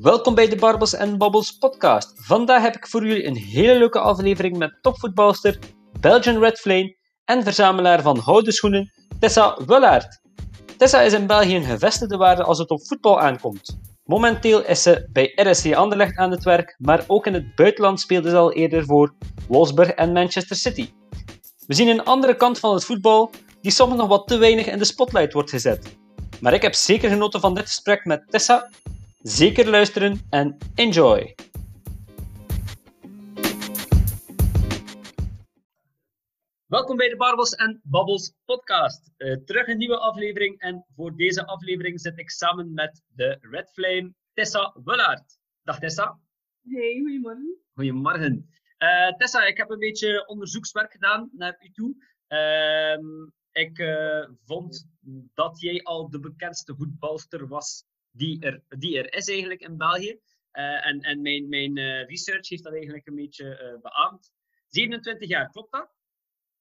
[0.00, 2.12] Welkom bij de Barbels en Bobbles podcast.
[2.14, 5.58] Vandaag heb ik voor jullie een hele leuke aflevering met topvoetbalster,
[6.00, 10.20] Belgian Red Flame en verzamelaar van houden schoenen, Tessa Wullaert.
[10.76, 13.78] Tessa is in België een gevestigde waarde als het op voetbal aankomt.
[14.04, 18.30] Momenteel is ze bij RSC Anderlecht aan het werk, maar ook in het buitenland speelde
[18.30, 19.14] ze al eerder voor
[19.48, 20.90] Wolfsburg en Manchester City.
[21.66, 23.30] We zien een andere kant van het voetbal
[23.60, 25.96] die soms nog wat te weinig in de spotlight wordt gezet.
[26.40, 28.70] Maar ik heb zeker genoten van dit gesprek met Tessa.
[29.22, 31.34] Zeker luisteren en enjoy!
[36.66, 39.10] Welkom bij de Barbels en Babbels podcast.
[39.16, 43.70] Uh, terug een nieuwe aflevering en voor deze aflevering zit ik samen met de Red
[43.72, 45.38] Flame Tessa Wullaert.
[45.62, 46.20] Dag Tessa.
[46.62, 47.56] Hey, goedemorgen.
[47.74, 48.50] Goedemorgen.
[48.78, 51.94] Uh, Tessa, ik heb een beetje onderzoekswerk gedaan naar u toe.
[52.28, 54.88] Uh, ik uh, vond
[55.34, 60.20] dat jij al de bekendste voetbalster was die er, die er is eigenlijk in België.
[60.52, 64.32] Uh, en en mijn, mijn uh, research heeft dat eigenlijk een beetje beaamd.
[64.68, 65.90] 27 jaar, klopt dat?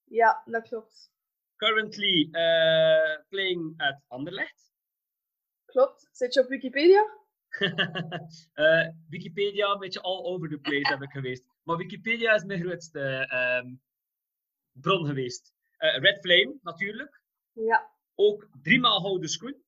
[0.03, 1.11] Ja, dat klopt.
[1.55, 2.29] Currently
[3.29, 4.73] playing at Anderlecht.
[5.65, 6.09] Klopt.
[6.11, 7.17] Zit je op Wikipedia?
[9.09, 11.43] Wikipedia, een beetje all over the place heb ik geweest.
[11.63, 13.29] Maar Wikipedia is mijn grootste
[13.63, 13.81] um,
[14.71, 15.53] bron geweest.
[15.79, 17.21] Uh, Red Flame, natuurlijk.
[17.51, 17.91] Ja.
[18.15, 19.63] Ook driemaal houden schoen.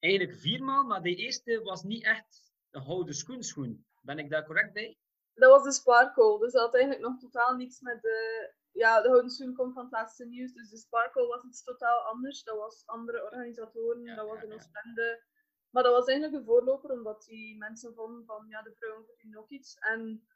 [0.00, 3.86] Eigenlijk viermaal, maar de eerste was niet echt een houden schoen schoen.
[4.02, 4.98] Ben ik daar correct bij?
[5.34, 8.52] Dat was de Sparkle, dus dat had eigenlijk nog totaal niets met de...
[8.72, 12.00] Ja, de houden schoen komt van het laatste nieuws, dus de Sparkle was iets totaal
[12.00, 12.42] anders.
[12.42, 15.22] Dat was andere organisatoren, ja, dat was een Oostende.
[15.70, 19.38] Maar dat was eigenlijk een voorloper, omdat die mensen vonden van, ja, de vrouwen verdienen
[19.38, 19.76] ook iets.
[19.78, 20.26] En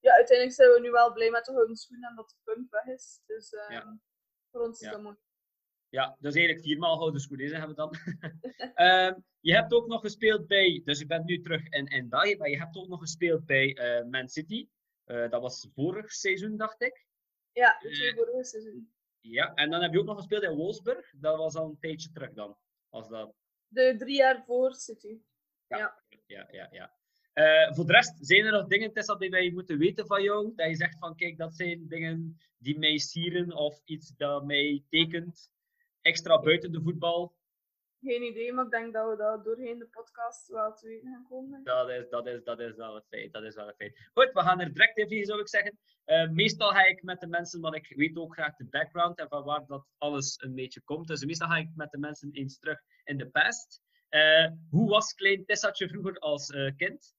[0.00, 2.70] ja, uiteindelijk zijn we nu wel blij met de houden schoen en dat de punt
[2.70, 3.22] weg is.
[3.26, 4.00] Dus ja.
[4.50, 5.16] voor ons is dat mooi.
[5.90, 7.96] Ja, dus eigenlijk viermaal houden schoen is, hebben we dan.
[8.86, 12.36] um, je hebt ook nog gespeeld bij, dus je bent nu terug in, in België,
[12.36, 14.68] maar je hebt ook nog gespeeld bij uh, Man City.
[15.06, 17.06] Uh, dat was vorig seizoen, dacht ik.
[17.52, 18.92] Ja, uh, vorige seizoen.
[19.20, 21.12] Ja, en dan heb je ook nog gespeeld in Wolfsburg.
[21.16, 22.56] Dat was al een tijdje terug dan.
[22.88, 23.34] Als dat...
[23.66, 25.18] De drie jaar voor City.
[25.66, 26.48] Ja, ja, ja.
[26.50, 26.96] ja, ja.
[27.34, 30.52] Uh, voor de rest, zijn er nog dingen, Tessa, die wij moeten weten van jou?
[30.54, 34.84] Dat je zegt van, kijk, dat zijn dingen die mij sieren of iets dat mij
[34.88, 35.50] tekent,
[36.08, 37.36] extra buiten de voetbal?
[38.00, 41.26] Geen idee, maar ik denk dat we dat doorheen de podcast wel te weten gaan
[41.28, 41.64] komen.
[41.64, 43.32] Dat is, dat, is, dat is wel een feit.
[43.32, 44.10] Dat is wel een feit.
[44.14, 45.78] Goed, we gaan er direct even, zou ik zeggen.
[46.06, 49.28] Uh, meestal ga ik met de mensen, want ik weet ook graag de background en
[49.28, 51.08] van waar dat alles een beetje komt.
[51.08, 53.80] Dus meestal ga ik met de mensen eens terug in de past.
[54.10, 57.14] Uh, hoe was klein Tessatje vroeger als uh, kind?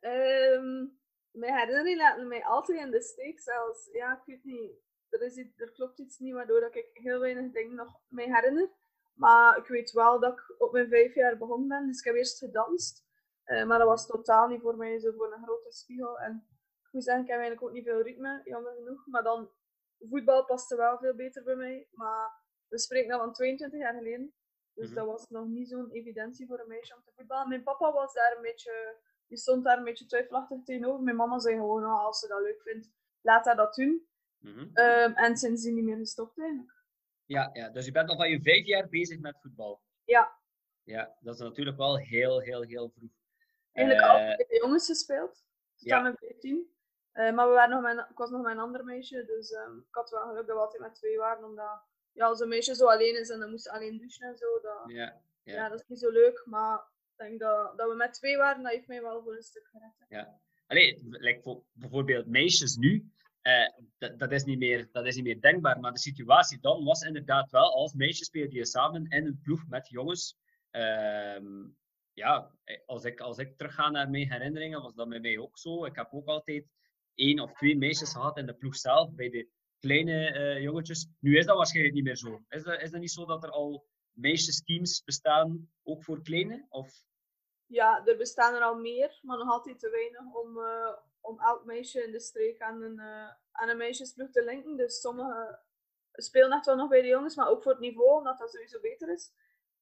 [0.00, 0.98] Um,
[1.30, 3.40] mijn herinneringen laten mij altijd in de steek.
[3.40, 4.72] Zelfs, ja, ik weet niet.
[5.14, 8.24] Er, is iets, er klopt iets niet waardoor dat ik heel weinig dingen nog mij
[8.24, 8.70] herinner.
[9.14, 11.86] Maar ik weet wel dat ik op mijn vijf jaar begonnen ben.
[11.86, 13.04] Dus ik heb eerst gedanst.
[13.46, 16.18] Uh, maar dat was totaal niet voor mij zo voor een grote spiegel.
[16.18, 16.46] En
[16.82, 19.06] ik moet zeggen, ik heb eigenlijk ook niet veel ritme, jammer genoeg.
[19.06, 19.50] Maar dan,
[19.98, 21.88] voetbal paste wel veel beter bij mij.
[21.90, 22.32] Maar
[22.68, 24.34] we spreken dan van 22 jaar geleden.
[24.74, 25.06] Dus mm -hmm.
[25.06, 27.48] dat was nog niet zo'n evidentie voor een meisje om te voetballen.
[27.48, 31.02] Mijn papa was daar een beetje die stond daar een beetje twijfelachtig tegenover.
[31.02, 34.08] Mijn mama zei gewoon, oh, als ze dat leuk vindt, laat haar dat doen.
[34.44, 34.70] Mm -hmm.
[34.74, 36.72] um, en sindsdien niet meer gestopt eigenlijk.
[37.24, 39.82] Ja, ja, dus je bent al van je vijf jaar bezig met voetbal.
[40.04, 40.38] Ja.
[40.82, 43.10] Ja, dat is natuurlijk wel heel, heel, heel vroeg.
[43.72, 45.44] Eigenlijk uh, altijd bij de jongens gespeeld,
[45.74, 45.96] tot ja.
[45.96, 46.72] aan mijn 14.
[47.14, 49.94] Uh, maar we waren nog mijn, ik was nog mijn ander meisje, dus um, ik
[49.94, 52.86] had wel geluk dat we altijd met twee waren, omdat ja, als een meisje zo
[52.86, 55.54] alleen is en dan moest alleen douchen en zo, dat, ja, ja.
[55.54, 56.42] ja dat is niet zo leuk.
[56.46, 56.78] Maar
[57.10, 59.68] ik denk dat, dat we met twee waren, dat heeft mij wel voor een stuk
[59.70, 59.92] gered.
[60.08, 60.40] Ja.
[60.66, 63.12] Allee, like voor bijvoorbeeld meisjes nu,
[63.46, 65.80] uh, dat, is niet meer, dat is niet meer denkbaar.
[65.80, 69.66] Maar de situatie dan was inderdaad wel, als meisjes speelden je samen in een ploeg
[69.68, 70.36] met jongens.
[70.70, 71.64] Uh,
[72.12, 72.50] ja,
[72.86, 75.84] als ik, als ik terugga naar mijn herinneringen, was dat bij mij ook zo.
[75.84, 76.64] Ik heb ook altijd
[77.14, 81.08] één of twee meisjes gehad in de ploeg zelf, bij de kleine uh, jongetjes.
[81.20, 82.44] Nu is dat waarschijnlijk niet meer zo.
[82.48, 86.66] Is dat, is dat niet zo dat er al meisjesteams bestaan, ook voor kleine?
[86.68, 87.02] Of?
[87.66, 91.64] Ja, er bestaan er al meer, maar nog altijd te weinig om, uh, om elk
[91.64, 94.76] meisje in de streek aan een, uh, aan een meisjesploeg te linken.
[94.76, 95.58] Dus sommige
[96.12, 98.80] spelen echt wel nog bij de jongens, maar ook voor het niveau, omdat dat sowieso
[98.80, 99.32] beter is.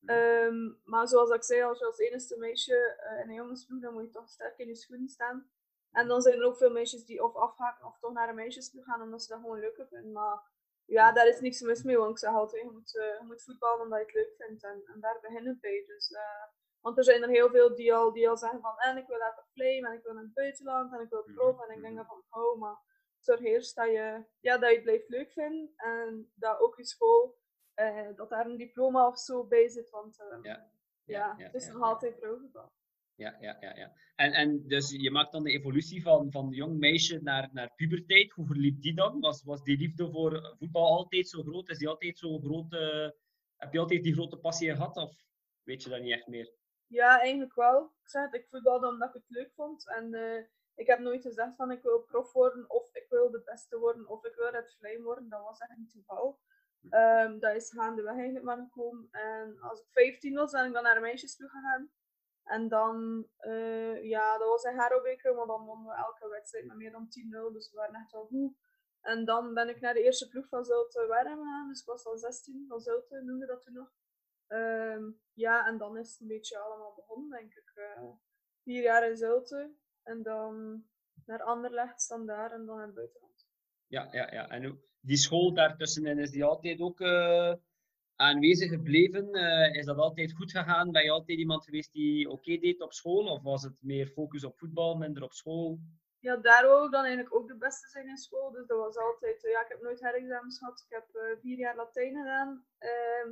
[0.04, 3.92] Um, maar zoals ik zei, als je als enige meisje uh, in een jongensploeg, dan
[3.92, 5.50] moet je toch sterk in je schoenen staan.
[5.90, 8.84] En dan zijn er ook veel meisjes die of afhaken of toch naar een meisjesploeg
[8.84, 10.12] gaan, omdat ze dat gewoon leuk vinden.
[10.12, 10.40] Maar
[10.84, 13.42] ja, daar is niks mis mee, want ik zeg altijd, je moet, uh, je moet
[13.42, 14.64] voetballen omdat je het leuk vindt.
[14.64, 15.84] En, en daar beginnen bij.
[15.86, 16.44] Dus, uh,
[16.82, 19.18] want er zijn er heel veel die al, die al zeggen van, en ik wil
[19.18, 21.68] laten flame, en ik wil naar het buitenland, en ik wil prof.
[21.68, 22.76] En ik denk dan van, oh, maar
[23.18, 25.72] zorg eerst dat je, ja, dat je het blijft leuk vindt.
[25.76, 27.38] En dat ook je school,
[27.76, 29.90] uh, dat daar een diploma of zo bij zit.
[29.90, 30.70] Want ja,
[31.04, 32.72] ja, ja, het is nog altijd vrouwenvoetbal.
[33.14, 33.76] Ja, ja, ja.
[33.76, 33.92] ja.
[34.14, 38.32] En, en dus je maakt dan de evolutie van, van jong meisje naar, naar puberteit.
[38.32, 39.20] Hoe verliep die dan?
[39.20, 41.68] Was, was die liefde voor voetbal altijd zo groot?
[41.68, 42.72] Is die altijd zo groot?
[42.72, 43.08] Uh,
[43.56, 44.96] heb je altijd die grote passie gehad?
[44.96, 45.14] Of
[45.62, 46.52] weet je dat niet echt meer?
[46.92, 47.84] Ja, eigenlijk wel.
[47.84, 49.88] Ik zeg het, ik voetbalde omdat ik het leuk vond.
[49.88, 50.44] En uh,
[50.74, 54.08] ik heb nooit gezegd van ik wil prof worden, of ik wil de beste worden,
[54.08, 55.28] of ik wil het flame worden.
[55.28, 56.40] Dat was echt niet het geval.
[56.90, 59.08] Um, dat is gaandeweg eigenlijk maar gekomen.
[59.10, 61.90] En als ik 15 was, ben ik dan naar een meisjesploeg gegaan.
[62.44, 66.76] En dan, uh, ja, dat was een Harrowbeker, maar dan wonnen we elke wedstrijd met
[66.76, 67.52] meer dan 10-0.
[67.52, 68.56] Dus we waren echt wel goed.
[69.00, 71.68] En dan ben ik naar de eerste ploeg van Zulte Werm gegaan.
[71.68, 73.90] Dus ik was al 16 van Zulte, noemde dat toen nog.
[74.52, 77.72] Um, ja, en dan is het een beetje allemaal begonnen, denk ik.
[77.74, 78.10] Uh,
[78.62, 79.74] vier jaar in Zulte.
[80.02, 80.84] En dan
[81.26, 83.46] naar Anderlecht, Standaard en dan naar het buitenland.
[83.86, 84.48] Ja, ja, ja.
[84.48, 87.54] En die school daartussenin, is die altijd ook uh,
[88.16, 89.36] aanwezig gebleven?
[89.36, 90.90] Uh, is dat altijd goed gegaan?
[90.90, 93.26] Ben je altijd iemand geweest die oké deed op school?
[93.26, 95.78] Of was het meer focus op voetbal, minder op school?
[96.18, 98.50] Ja, daar wou ik dan eigenlijk ook de beste zijn in school.
[98.50, 99.42] Dus dat was altijd...
[99.42, 100.86] ja, ik heb nooit herexamens gehad.
[100.88, 102.66] Ik heb vier jaar Latijn gedaan.
[102.78, 103.30] Ehm,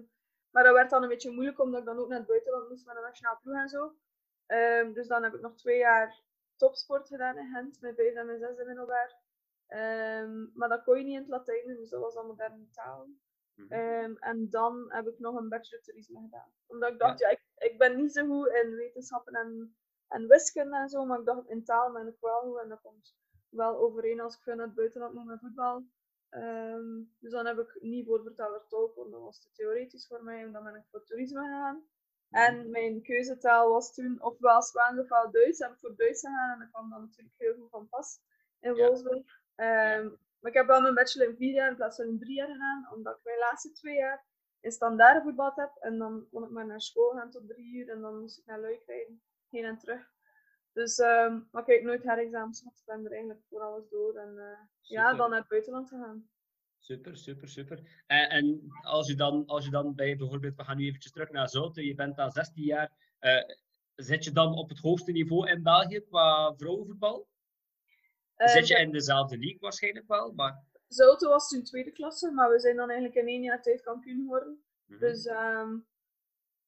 [0.51, 2.87] maar dat werd dan een beetje moeilijk, omdat ik dan ook naar het buitenland moest
[2.87, 3.95] met een nationaal ploeg en zo.
[4.47, 6.23] Um, dus dan heb ik nog twee jaar
[6.57, 9.17] topsport gedaan in Gent, met vijf en mijn zesde middelbaar.
[9.69, 13.09] Um, maar dat kon je niet in het Latijn, dus dat was al moderne taal.
[13.69, 16.53] Um, en dan heb ik nog een bachelor toerisme gedaan.
[16.67, 19.77] Omdat ik dacht, ja, ik, ik, ben niet zo goed in wetenschappen en,
[20.09, 22.81] en wiskunde en zo, maar ik dacht in taal ben ik wel goed en dat
[22.81, 23.17] komt
[23.49, 25.85] wel overeen als ik naar het buitenland moet met voetbal.
[26.31, 30.25] Um, dus dan heb ik niet voor vertaler tolk, want dat was te theoretisch voor
[30.25, 31.85] mij en dan ben ik voor toerisme gegaan.
[32.31, 35.61] En mijn keuzetaal was toen ofwel Spaans ofwel Duits.
[35.61, 38.21] En ik voor Duits gegaan en dat kwam dan natuurlijk heel goed van pas
[38.61, 39.17] in Wolfsburg.
[39.57, 42.35] Um, maar ik heb wel mijn bachelor in vier jaar in plaats van in drie
[42.35, 44.25] jaar gedaan, omdat ik mijn laatste twee jaar
[44.61, 45.77] in standaard voetbal heb.
[45.81, 48.47] En dan kon ik maar naar school gaan tot drie uur en dan moest ik
[48.47, 50.13] naar Luik rijden, heen en terug.
[50.73, 52.79] Dus, um, maar ik heb nooit herexamens gehad.
[52.79, 54.17] Ik ben er eigenlijk voor alles door.
[54.17, 56.29] En uh, ja, dan naar het buitenland gegaan.
[56.79, 58.03] Super, super, super.
[58.07, 61.31] En, en, als, je dan, als je dan bij bijvoorbeeld, we gaan nu eventjes terug
[61.31, 62.93] naar Zouten, je bent dan 16 jaar.
[63.21, 63.43] Uh,
[63.95, 67.29] zit je dan op het hoogste niveau in België qua vrouwenvoetbal?
[68.37, 70.33] Uh, zit je in dezelfde league waarschijnlijk wel?
[70.33, 70.65] Maar...
[70.89, 74.21] Zouten was toen tweede klasse, maar we zijn dan eigenlijk in één jaar tijd kampioen
[74.21, 74.49] geworden.
[74.49, 74.99] Mm -hmm.
[74.99, 75.87] Dus um,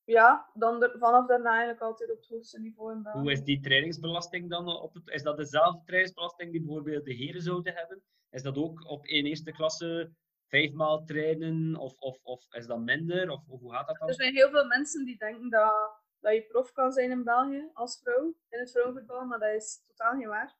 [0.04, 3.18] ja, dan vanaf daarna eigenlijk altijd op het hoogste niveau in België.
[3.18, 4.68] Hoe is die trainingsbelasting dan?
[4.68, 8.02] Op het, is dat dezelfde trainingsbelasting die bijvoorbeeld de heren zouden hebben?
[8.30, 10.12] Is dat ook op in eerste klasse
[10.46, 13.30] vijfmaal trainen of, of, of is dat minder?
[13.30, 14.08] Of, of, hoe gaat dat dan?
[14.08, 17.70] Er zijn heel veel mensen die denken dat, dat je prof kan zijn in België
[17.72, 20.56] als vrouw in het vrouwenvoetbal, maar dat is totaal niet waar.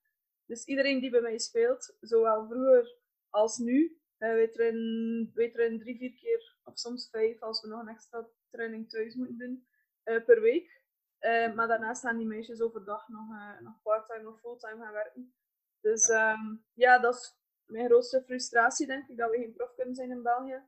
[0.46, 2.96] Dus iedereen die bij mij speelt, zowel vroeger
[3.28, 7.80] als nu, wij, trainen, wij trainen drie, vier keer of soms vijf als we nog
[7.80, 9.66] een extra training thuis moeten doen
[10.04, 10.80] uh, per week.
[11.20, 13.26] Uh, maar daarnaast gaan die meisjes overdag nog,
[13.60, 15.34] nog part-time of fulltime gaan werken.
[15.80, 19.94] Dus um, ja, dat is mijn grootste frustratie, denk ik, dat we geen prof kunnen
[19.94, 20.62] zijn in België.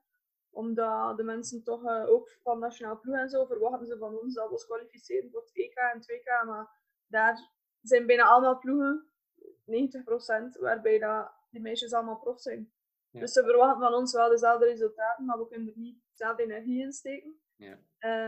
[0.51, 4.47] Omdat de mensen toch ook van nationaal ploeg en zo verwachten ze van ons dat
[4.47, 6.47] we ons kwalificeren voor het EK en 2K.
[6.47, 6.69] Maar
[7.07, 7.51] daar
[7.81, 9.09] zijn bijna allemaal ploegen,
[9.65, 12.73] 90%, waarbij dat die meisjes allemaal prof zijn.
[13.11, 13.21] Ja.
[13.21, 16.83] Dus ze verwachten van ons wel dezelfde resultaten, maar we kunnen er niet dezelfde energie
[16.83, 17.41] in steken.
[17.56, 17.79] Ja.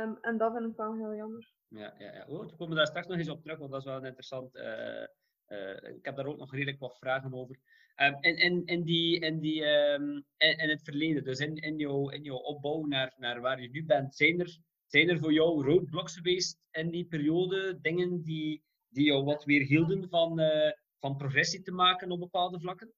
[0.03, 1.53] Um, en dat vind ik wel heel jammer.
[1.69, 2.27] Ja, ja, ja.
[2.29, 4.55] Oh, we komen daar straks nog eens op terug, want dat is wel interessant.
[4.57, 5.07] Uh,
[5.49, 7.59] uh, ik heb daar ook nog redelijk wat vragen over.
[7.97, 12.23] Um, in, in, in, die, in, die, um, het verleden, dus in, in, jouw, in
[12.23, 16.17] jouw opbouw naar, naar waar je nu bent, zijn er, zijn er voor jou roadblocks
[16.17, 17.81] geweest in die periode?
[17.81, 22.61] Dingen die, die jou wat weer hielden van, uh, van progressie te maken op bepaalde
[22.61, 22.93] vlakken?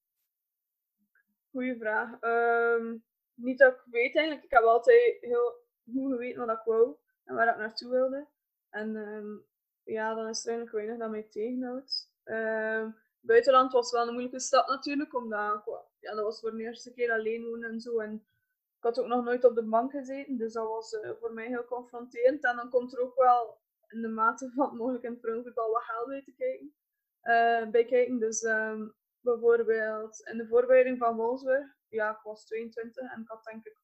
[1.51, 2.21] Goeie vraag.
[2.21, 4.45] Um, niet dat ik weet eigenlijk.
[4.45, 8.27] Ik heb altijd heel goed geweten wat ik wou en waar ik naartoe wilde.
[8.71, 9.47] En um,
[9.83, 12.13] ja, dan is er eigenlijk weinig dat mij tegenhoudt.
[12.25, 15.63] Um, buitenland was wel een moeilijke stap natuurlijk, omdat
[16.01, 17.99] ja, dat was voor de eerste keer alleen wonen en zo.
[17.99, 18.15] En
[18.77, 21.47] ik had ook nog nooit op de bank gezeten, dus dat was uh, voor mij
[21.47, 22.45] heel confronterend.
[22.45, 26.07] En dan komt er ook wel in de mate van mogelijk in vrouwenvoetbal wat geld
[26.07, 26.75] bij te kijken.
[27.23, 28.19] Uh, bij kijken.
[28.19, 33.45] Dus um, bijvoorbeeld in de voorbereiding van Wolfsburg, ja, ik was 22 en ik had
[33.45, 33.79] denk ik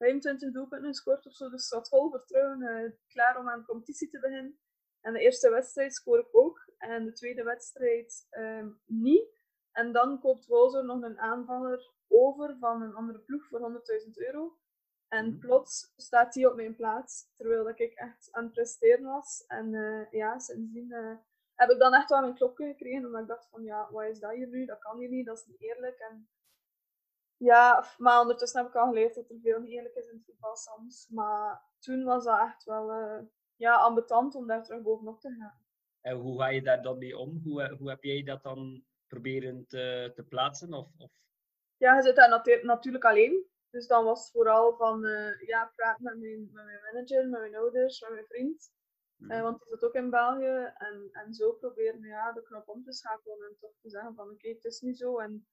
[0.00, 1.50] 25 doelpunten gescoord of zo.
[1.50, 4.58] Dus ik vol vertrouwen, uh, klaar om aan de competitie te beginnen.
[5.00, 6.72] En de eerste wedstrijd scoor ik ook.
[6.78, 9.38] En de tweede wedstrijd um, niet.
[9.72, 14.58] En dan koopt Wolzer nog een aanvaller over van een andere ploeg voor 100.000 euro.
[15.08, 15.38] En mhm.
[15.38, 19.44] plots staat hij op mijn plaats, terwijl ik echt aan het presteren was.
[19.46, 21.16] En uh, ja, sindsdien uh,
[21.54, 24.20] heb ik dan echt wel mijn klopje gekregen, omdat ik dacht van, ja, wat is
[24.20, 24.64] dat hier nu?
[24.64, 25.98] Dat kan hier niet, dat is niet eerlijk.
[25.98, 26.28] En
[27.40, 30.24] ja, maar ondertussen heb ik al geleerd dat er veel niet eerlijk is in het
[30.24, 31.08] voetbal soms.
[31.08, 33.20] Maar toen was dat echt wel uh,
[33.56, 35.58] ja, ambetant om daar terug bovenop te gaan.
[36.00, 37.40] En hoe ga je daar dan mee om?
[37.44, 40.74] Hoe, hoe heb jij dat dan proberen te, te plaatsen?
[40.74, 41.10] Of, of...
[41.76, 43.48] Ja, je zit daar natu natuurlijk alleen.
[43.70, 47.40] Dus dan was het vooral van, uh, ja, praten met mijn, met mijn manager, met
[47.40, 48.70] mijn ouders, met mijn vriend.
[49.16, 49.30] Mm.
[49.30, 50.72] Uh, want die zit ook in België.
[50.74, 54.30] En, en zo proberen ja, de knop om te schakelen en toch te zeggen van,
[54.30, 55.18] oké, het is niet zo.
[55.18, 55.46] En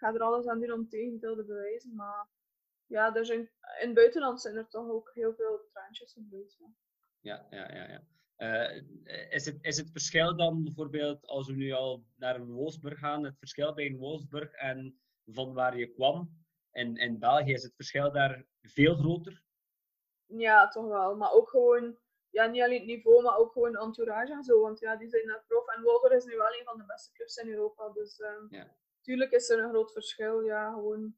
[0.00, 1.94] ga er alles aan doen om tegendeel te bewijzen.
[1.94, 2.28] Maar
[2.86, 3.40] ja, dus in,
[3.80, 6.60] in het buitenland zijn er toch ook heel veel traantjes geweest.
[7.20, 7.88] Ja, ja, ja.
[7.88, 8.02] ja.
[8.40, 8.82] Uh,
[9.30, 13.24] is, het, is het verschil dan bijvoorbeeld, als we nu al naar een Wolfsburg gaan,
[13.24, 17.74] het verschil bij een Wolfsburg en van waar je kwam in, in België, is het
[17.74, 19.42] verschil daar veel groter?
[20.26, 21.16] Ja, toch wel.
[21.16, 21.98] Maar ook gewoon,
[22.30, 24.60] ja, niet alleen het niveau, maar ook gewoon de entourage en zo.
[24.60, 25.66] Want ja, die zijn naar prof.
[25.66, 27.88] En Wolfsburg is nu wel een van de beste clubs in Europa.
[27.88, 28.76] Dus um, ja.
[29.00, 30.40] Tuurlijk is er een groot verschil.
[30.40, 31.16] Ja, gewoon,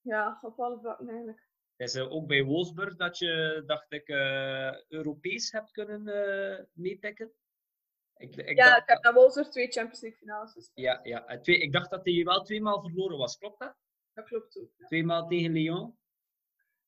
[0.00, 1.46] ja, op alle vlakken eigenlijk.
[1.76, 6.06] Is er ook bij Wolfsburg dat je, dacht ik, uh, Europees hebt kunnen
[6.74, 7.28] uh?
[8.16, 10.86] Ik, ik ja, dacht, ik heb naar Wolfsburg twee Champions League finales gespeeld.
[10.86, 11.40] Ja, ja.
[11.40, 13.76] Twee, ik dacht dat hij wel tweemaal verloren was, klopt dat?
[14.12, 14.70] Dat klopt ook.
[14.76, 14.86] Ja.
[14.86, 15.98] Tweemaal tegen Lyon?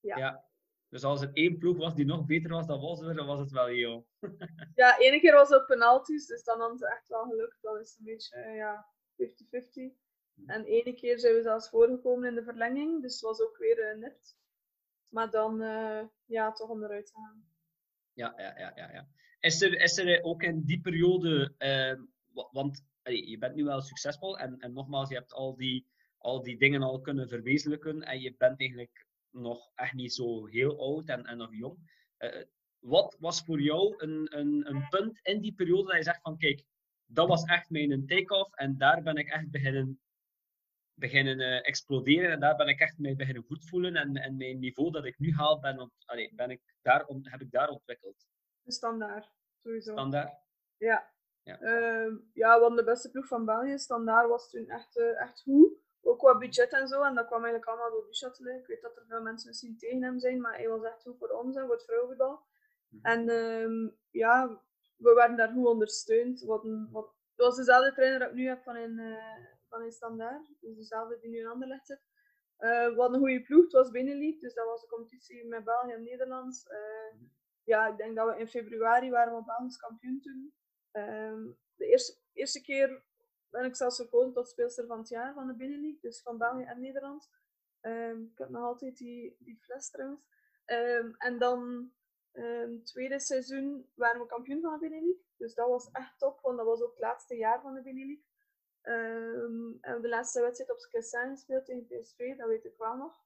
[0.00, 0.16] Ja.
[0.16, 0.44] ja.
[0.88, 3.50] Dus als er één ploeg was die nog beter was dan Wolfsburg, dan was het
[3.50, 4.06] wel Lyon.
[4.74, 7.58] ja, ene keer was het penalties, dus dan hadden ze echt wel gelukt.
[7.60, 10.08] Dan is het een beetje, uh, ja, 50-50.
[10.46, 13.94] En ene keer zijn we zelfs voorgekomen in de verlenging, dus het was ook weer
[13.94, 14.38] uh, nipt.
[15.08, 17.44] Maar dan uh, ja, toch onderuit te gaan.
[18.12, 18.92] Ja, ja, ja, ja.
[18.92, 19.08] ja.
[19.40, 21.54] Is, er, is er ook in die periode,
[22.52, 25.86] want je bent nu wel succesvol en, en nogmaals, je hebt al die,
[26.18, 30.78] al die dingen al kunnen verwezenlijken en je bent eigenlijk nog echt niet zo heel
[30.78, 31.78] oud en, en nog jong.
[32.78, 36.38] Wat was voor jou een, een, een punt in die periode dat je zegt van
[36.38, 36.64] kijk,
[37.06, 40.00] dat was echt mijn take-off en daar ben ik echt beginnen
[41.00, 42.30] beginnen uh, exploderen.
[42.30, 43.96] En daar ben ik echt mee beginnen goed voelen.
[43.96, 47.50] En, en mijn niveau dat ik nu haal, ben, allee, ben ik daar, heb ik
[47.50, 48.26] daar ontwikkeld.
[48.66, 49.92] Standaard, sowieso.
[49.92, 50.34] Standaard?
[50.76, 51.10] Ja.
[51.42, 51.60] Ja.
[51.60, 55.72] Uh, ja, want de beste ploeg van België, Standaard, was toen echt, uh, echt goed.
[56.02, 57.02] Ook qua budget en zo.
[57.02, 58.60] En dat kwam eigenlijk allemaal door Duchatelet.
[58.60, 61.18] Ik weet dat er veel mensen misschien tegen hem zijn, maar hij was echt goed
[61.18, 62.40] voor ons en voor het vrouwenvoetbal.
[62.88, 64.60] Mm En uh, ja,
[64.96, 66.40] we werden daar goed ondersteund.
[66.40, 68.98] Wat, wat, dat was dezelfde trainer dat ik nu heb van in,
[69.70, 70.46] van in Standaard.
[70.60, 72.02] Dus dezelfde die nu in Anderlecht zit.
[72.58, 73.62] Uh, wat een goede ploeg.
[73.62, 76.64] Het was binnenleague, dus dat was de competitie met België en Nederland.
[76.68, 77.20] Uh,
[77.64, 80.54] ja, ik denk dat we in februari waren we Belgisch kampioen toen.
[80.92, 83.02] Uh, de eerste, eerste keer
[83.50, 86.62] ben ik zelfs gekozen tot speelster van het jaar van de binnenleague, dus van België
[86.62, 87.30] en Nederland.
[87.80, 90.26] Um, ik heb nog altijd die, die fles trouwens.
[90.66, 91.90] Um, en dan
[92.32, 95.24] um, tweede seizoen waren we kampioen van de binnenleague.
[95.36, 98.24] Dus dat was echt top, want dat was ook het laatste jaar van de binnenleague.
[98.82, 103.24] Um, en de laatste wedstrijd op Skessin gespeeld tegen PSV, dat weet ik wel nog.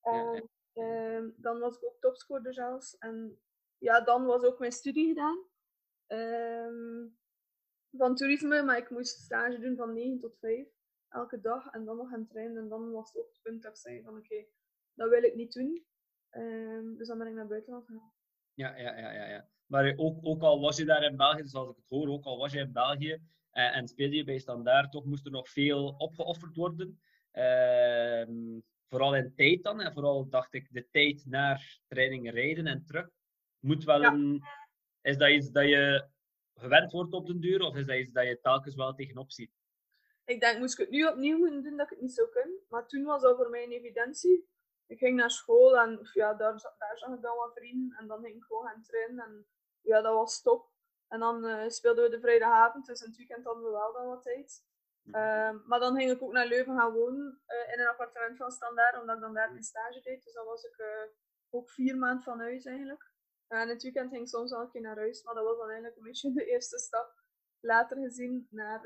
[0.00, 2.98] En, um, dan was ik ook topscorer zelfs.
[2.98, 3.40] En
[3.78, 5.44] ja, dan was ook mijn studie gedaan.
[7.90, 10.68] Van toerisme, maar ik moest stage doen van 9 tot 5
[11.08, 11.66] elke dag.
[11.66, 12.56] En dan nog gaan trainen.
[12.56, 14.48] En dan was het ook het punt dat ik zei van oké, okay,
[14.94, 15.86] dat wil ik niet doen.
[16.96, 18.12] dus dan ben ik naar buitenland gegaan.
[18.54, 19.24] Ja, ja, ja, ja.
[19.24, 19.48] ja.
[19.66, 22.24] Maar ook, ook al was je daar in België, dus als ik het hoor, ook
[22.24, 23.22] al was je in België,
[23.56, 27.00] en speelde je bij Standaard, toch moest er nog veel opgeofferd worden.
[27.32, 28.26] Uh,
[28.88, 29.80] vooral in tijd dan.
[29.80, 33.08] En vooral dacht ik, de tijd naar trainingen rijden en terug.
[33.58, 34.12] Moet wel ja.
[34.12, 34.42] een...
[35.02, 36.08] Is dat iets dat je
[36.54, 37.60] gewend wordt op den duur?
[37.60, 39.50] Of is dat iets dat je telkens wel tegenop ziet?
[40.24, 42.58] Ik denk, moest ik het nu opnieuw moeten doen, dat ik het niet zou kunnen.
[42.68, 44.48] Maar toen was dat voor mij een evidentie.
[44.86, 47.96] Ik ging naar school en ja, daar, daar zag ik dan wat vrienden.
[47.98, 49.24] En dan ging ik gewoon gaan trainen.
[49.24, 49.46] En
[49.80, 50.74] ja, dat was top.
[51.08, 54.06] En dan uh, speelden we de vrijdagavond, dus in het weekend hadden we wel dan
[54.06, 54.64] wat tijd.
[55.06, 58.50] Uh, maar dan ging ik ook naar Leuven gaan wonen, uh, in een appartement van
[58.50, 60.24] Standaard, omdat ik dan daar mijn stage deed.
[60.24, 60.86] Dus dan was ik uh,
[61.50, 63.10] ook vier maanden van huis eigenlijk.
[63.46, 65.56] en in het weekend ging ik soms wel een keer naar huis, maar dat was
[65.58, 67.24] dan eigenlijk een beetje de eerste stap.
[67.60, 68.80] Later gezien naar,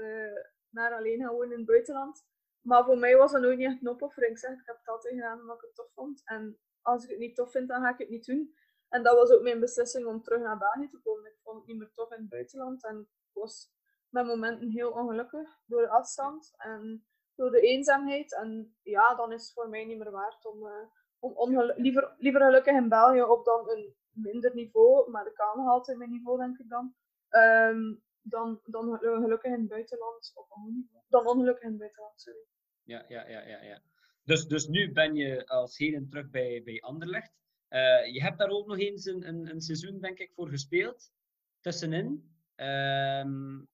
[0.70, 2.24] naar alleen gaan wonen in het buitenland.
[2.60, 4.36] Maar voor mij was dat nooit niet echt een opoffering.
[4.36, 6.22] Ik, ik heb het altijd gedaan omdat ik het tof vond.
[6.24, 8.54] En als ik het niet tof vind, dan ga ik het niet doen.
[8.90, 11.30] En dat was ook mijn beslissing om terug naar België te komen.
[11.30, 13.70] Ik vond het niet meer tof in het buitenland en ik was
[14.09, 18.37] met momenten heel ongelukkig door de afstand en door de eenzaamheid.
[18.37, 22.40] En ja, dan is het voor mij niet meer waard om, uh, om liever, liever
[22.40, 26.38] gelukkig in België op dan een minder niveau, maar ik kan nog altijd mijn niveau
[26.38, 26.94] denk ik dan,
[27.30, 30.32] um, dan, dan gelukkig in het buitenland
[30.64, 31.04] niveau.
[31.09, 32.44] Dan ongelukkig in het buitenland, sorry.
[32.82, 33.62] Ja, ja, ja, ja.
[33.62, 33.82] ja.
[34.25, 37.32] Dus, dus nu ben je als heden terug bij, bij Anderlecht.
[37.70, 41.12] Uh, je hebt daar ook nog eens een, een, een, seizoen, denk ik, voor gespeeld.
[41.60, 42.34] Tussenin.
[42.56, 43.68] Um,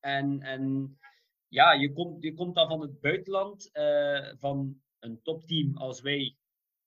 [0.00, 0.96] en, en
[1.48, 6.36] ja, je komt, je komt dan van het buitenland, uh, van een topteam als wij,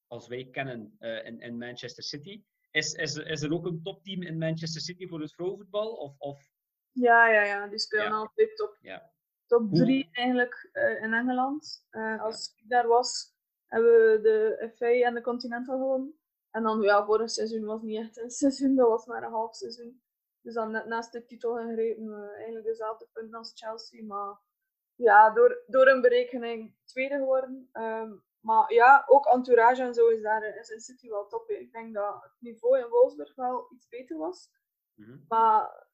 [0.08, 2.44] als wij kennen uh, in, in Manchester City.
[2.72, 5.94] Is, is, is er ook een topteam in Manchester City voor het vrouwenvoetbal?
[5.94, 6.52] Of, of
[6.92, 7.68] Ja, ja, ja.
[7.68, 8.12] Die spelen Ja.
[8.12, 9.12] altijd top, Ja.
[9.46, 11.86] top drie eigenlijk eh, in Engeland.
[11.90, 13.34] Eh, als ik daar was,
[13.66, 16.20] hebben we de FA en de Continental gewonnen.
[16.56, 19.56] En dan, ja, vorig seizoen was niet echt een seizoen, dat was maar een half
[19.56, 20.02] seizoen.
[20.42, 24.04] Dus dan net naast de titel gegrepen, eh, eigenlijk dezelfde punten als Chelsea.
[24.04, 24.40] Maar
[24.96, 27.70] ja, door, door een berekening tweede geworden.
[27.72, 31.50] Ehm, maar ja, ook entourage en zo is daar is in City wel top.
[31.50, 34.50] Ik denk dat het niveau in Wolfsburg wel iets beter was.
[34.94, 35.18] Mhm.
[35.28, 35.88] Maar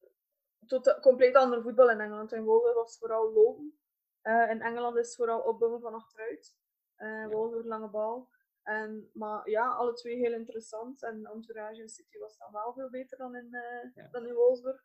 [0.67, 2.31] tot, compleet ander voetbal in Engeland.
[2.31, 3.79] In Wolfsburg was vooral lopen.
[4.21, 6.55] Eh, in Engeland is het vooral opbouwen van achteruit.
[6.97, 8.29] Uh, Wolfsburg lange bal.
[8.63, 11.03] En, maar ja, alle twee heel interessant.
[11.03, 13.47] En Entourage en City was dan wel veel beter dan in,
[13.95, 14.07] Ja.
[14.11, 14.83] dan in Wolfsburg.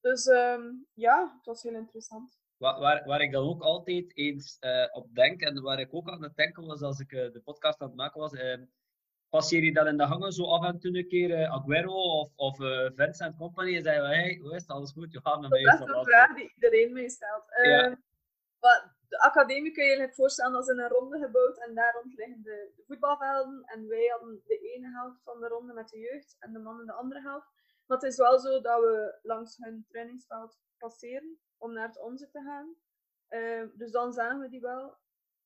[0.00, 0.62] Dus ehm,
[0.94, 2.38] ja, het was heel interessant.
[2.56, 6.08] Waar, waar, waar ik dan ook altijd eens eh, op denk en waar ik ook
[6.10, 8.58] aan het denken was als ik eh, de podcast aan het maken was, eh,
[9.28, 12.56] passeer je dan in de hangen zo af en toe een keer Aguero of, of
[12.94, 15.12] Vincent Company en zei je, hey, hoe is het, alles goed?
[15.12, 17.44] Ja, met Dat mij is is dat een vraag die iedereen mij stelt.
[17.62, 17.82] Ja.
[17.82, 17.94] Ehm,
[18.60, 22.14] maar de academie kun je je voorstellen als in een ronde gebouwd en daar rond
[22.14, 23.62] liggen de, de voetbalvelden.
[23.64, 26.86] En wij hadden de ene helft van de ronde met de jeugd en de mannen
[26.86, 27.46] de andere helft.
[27.86, 32.30] Maar het is wel zo dat we langs hun trainingsveld passeren om naar het onze
[32.30, 32.76] te gaan.
[33.28, 34.96] Ehm, dus dan zagen we die wel.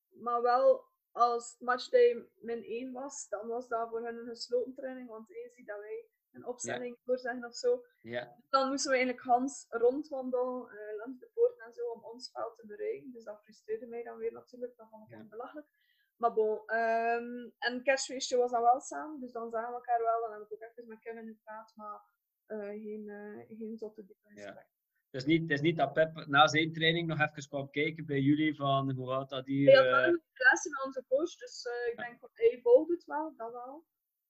[0.09, 5.09] Maar wel als matchday min 1 was, dan was dat voor hen een gesloten training.
[5.09, 9.27] Want je ziet dat wij een opstelling voorzeggen of zo Ja, dan moesten we eigenlijk
[9.27, 13.13] Hans rondwandelen eh, langs de poort en zo om ons veld te bereiken.
[13.13, 15.19] Dus dat frustreerde mij dan weer natuurlijk, dat vond ik Ja.
[15.19, 15.67] echt belachelijk.
[16.17, 20.21] Maar bon, ehm, en kerstfeestje was dan wel samen, dus dan zagen we elkaar wel.
[20.21, 22.01] Dan heb ik ook even met Kevin gepraat, maar
[22.47, 24.71] eh, geen, eh geen zotte diepe gesprek.
[25.11, 28.07] het is, niet, het is niet dat Pep na zijn training nog even kwam kijken
[28.07, 29.67] bij jullie van hoe gaat dat hier?
[29.71, 30.23] Hij had wel eh, een
[30.71, 33.85] met onze coach, dus ik denk dat hij volgt het wel, dat wel.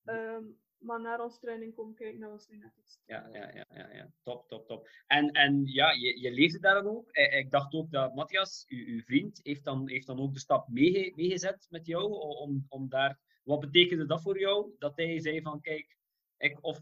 [0.05, 0.45] Ehm,
[0.83, 2.95] maar naar onze training komen kijken, dat was nu net iets.
[2.95, 4.13] te Ja, ja, ja, ja, ja.
[4.23, 4.89] top, top, top.
[5.07, 7.11] En, en ja, je, je leefde daar dan ook.
[7.11, 10.41] Eh, Ik dacht ook dat Matthias, uw, uw vriend, heeft dan, heeft dan ook de
[10.41, 12.13] stap meege- meegezet met jou.
[12.21, 14.71] Om, om daar, wat betekende dat voor jou?
[14.79, 15.97] Dat hij zei van, kijk,
[16.37, 16.81] ik, of,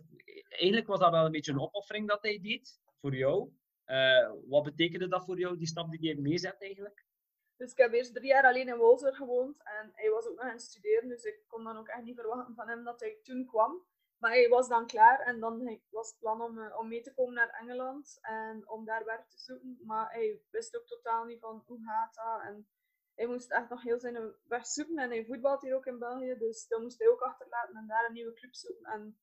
[0.48, 3.50] eigenlijk was dat wel een beetje een opoffering dat hij deed, voor jou.
[3.84, 7.04] Eh, wat betekende dat voor jou, die stap die hij meezet eigenlijk?
[7.60, 10.44] Dus ik heb eerst drie jaar alleen in Wolfsburg gewoond en hij was ook nog
[10.44, 13.18] aan het studeren, dus ik kon dan ook echt niet verwachten van hem dat hij
[13.22, 13.84] toen kwam.
[14.18, 17.14] Maar hij was dan klaar en dan was het plan om, eh, om mee te
[17.14, 19.80] komen naar Engeland en om daar werk te zoeken.
[19.84, 22.68] Maar hij wist ook totaal niet van hoe gaat dat en
[23.14, 26.34] hij moest echt nog heel zijn weg zoeken en hij voetbalt hier ook in België,
[26.38, 28.84] dus dan moest hij ook achterlaten en daar een nieuwe club zoeken.
[28.84, 29.18] En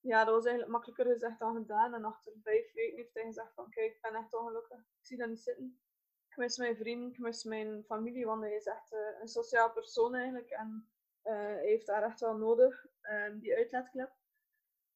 [0.00, 1.94] ja, dat was eigenlijk makkelijker gezegd dan gedaan.
[1.94, 5.16] En achter vijf weken heeft hij gezegd van kijk, ik ben echt ongelukkig, ik zie
[5.16, 5.81] dat niet zitten
[6.32, 9.72] ik mis mijn vrienden, ik mis mijn familie, want hij is echt eh, een sociaal
[9.72, 10.50] persoon eigenlijk.
[10.50, 10.88] En
[11.22, 14.12] eh, hij heeft daar echt wel nodig, ehm, die uitlaatklep.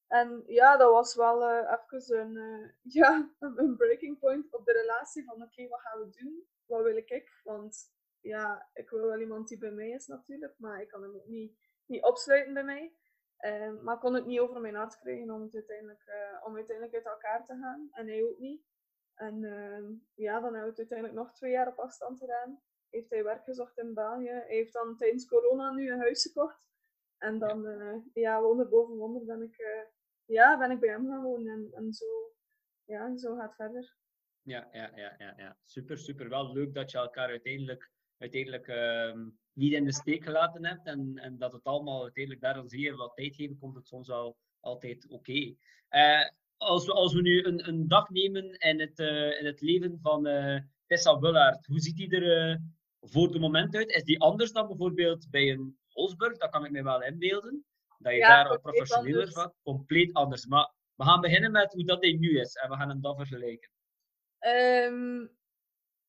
[0.07, 5.25] En ja, dat was wel eh, even een, ja, een breaking point op de relatie
[5.25, 6.47] van oké, wat gaan we doen?
[6.67, 7.41] Wat wil ik?
[7.45, 11.15] Want ja, ik wil wel iemand die bij mij is natuurlijk, maar ik kan hem
[11.15, 12.97] ook niet, niet opsluiten bij mij.
[13.37, 16.05] Ehm, maar ik kon het niet over mijn hart krijgen om, uiteindelijk,
[16.45, 17.89] om uiteindelijk uit elkaar te gaan.
[17.93, 18.63] En hij ook niet.
[19.17, 22.61] En ehm, ja, dan hebben we het uiteindelijk nog twee jaar op afstand gedaan.
[22.91, 24.29] Heeft hij werk gezocht in België.
[24.29, 26.65] Hij heeft dan tijdens corona nu een huis gekocht.
[27.19, 29.83] En dan, eh, ja, wonder boven wonder ben ik, eh,
[30.25, 31.53] ja, ben ik bij hem gaan wonen.
[31.53, 32.07] En, en zo,
[32.85, 33.97] ja, zo gaat het verder.
[34.43, 35.57] Ja, ja, ja, ja, ja.
[35.65, 36.29] Super, super.
[36.29, 40.87] Wel leuk dat je elkaar uiteindelijk, uiteindelijk ehm, niet in de steek gelaten hebt.
[40.87, 43.87] En, en dat het allemaal uiteindelijk daar dan zie je wat tijd geven, komt het
[43.87, 45.55] soms wel altijd oké.
[45.89, 49.61] Eh, als, we, als we nu een, een dag nemen in het, eh, in het
[49.61, 52.57] leven van eh, Tessa Wullaert, hoe ziet die er eh,
[53.01, 53.91] voor de moment uit?
[53.91, 56.37] Is die anders dan bijvoorbeeld bij een Wolfsburg?
[56.37, 57.65] Dat kan ik me wel inbeelden.
[57.99, 60.47] Dat je Ja, daar al professioneler van, compleet anders.
[60.47, 63.17] Maar we gaan beginnen met hoe dat hij nu is en we gaan hem dan
[63.17, 63.71] vergelijken.
[64.39, 65.27] Ehm,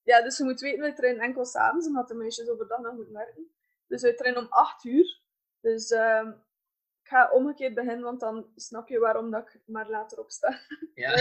[0.01, 3.13] ja, dus je moet weten, wij trainen enkel s'avonds, omdat de meisjes overdag nog moeten
[3.13, 3.51] werken.
[3.87, 5.21] Dus wij trainen om 8 uur.
[5.61, 6.31] Dus ehm,
[7.07, 10.59] ik ga omgekeerd beginnen, want dan snap je waarom dat ik maar later opsta.
[10.93, 11.15] Ja.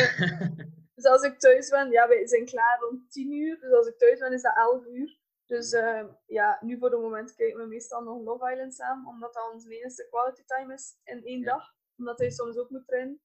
[0.94, 3.61] Dus als ik thuis ben, ja, wij zijn klaar rond 10 uur.
[3.61, 5.18] Dus als ik thuis ben, is dat 11 uur.
[5.46, 9.35] Dus ehm, ja, nu voor het moment kijken we meestal nog Love Island samen, omdat
[9.35, 11.44] dat onze enige quality time is in één Ja.
[11.53, 11.75] dag.
[11.99, 13.20] Omdat hij soms ook moet trainen.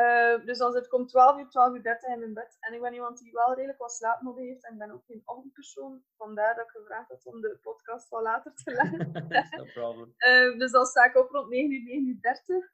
[0.00, 2.56] Eh, dus dan zit ik om 12 uur, 12 uur 30 in mijn bed.
[2.60, 4.64] En ik ben iemand die wel redelijk wat slaap nodig heeft.
[4.64, 6.04] En ik ben ook geen ochtendpersoon.
[6.16, 9.12] Vandaar dat ik gevraagd had om de podcast wat later te leggen.
[9.58, 10.14] no problem.
[10.16, 12.72] Eh, dus dan sta ik op rond 9 uur, 9 uur 30.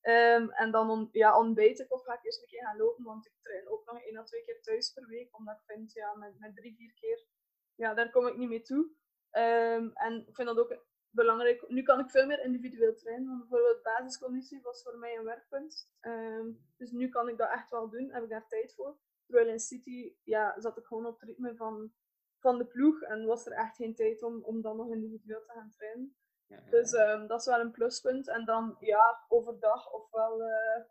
[0.00, 3.04] Ehm, en dan on, ja, ontbijt ik of ga ik eerst een keer gaan lopen.
[3.04, 5.36] Want ik train ook nog één of twee keer thuis per week.
[5.38, 7.26] Omdat ik vind, ja, met, met drie, vier keer,
[7.74, 8.90] ja, daar kom ik niet mee toe.
[9.30, 11.68] Ehm, en ik vind dat ook belangrijk.
[11.68, 13.28] Nu kan ik veel meer individueel trainen.
[13.28, 15.90] Want bijvoorbeeld basisconditie was voor mij een werkpunt.
[16.00, 18.10] Ehm, dus nu kan ik dat echt wel doen.
[18.10, 18.96] Heb ik daar tijd voor.
[19.26, 21.92] Terwijl in City ja, zat ik gewoon op het ritme van,
[22.38, 25.52] van de ploeg en was er echt geen tijd om, om dan nog individueel te
[25.52, 26.16] gaan trainen.
[26.46, 28.28] Ja, ja, Dus ehm, dat is wel een pluspunt.
[28.28, 30.84] En dan ja, overdag ofwel uh,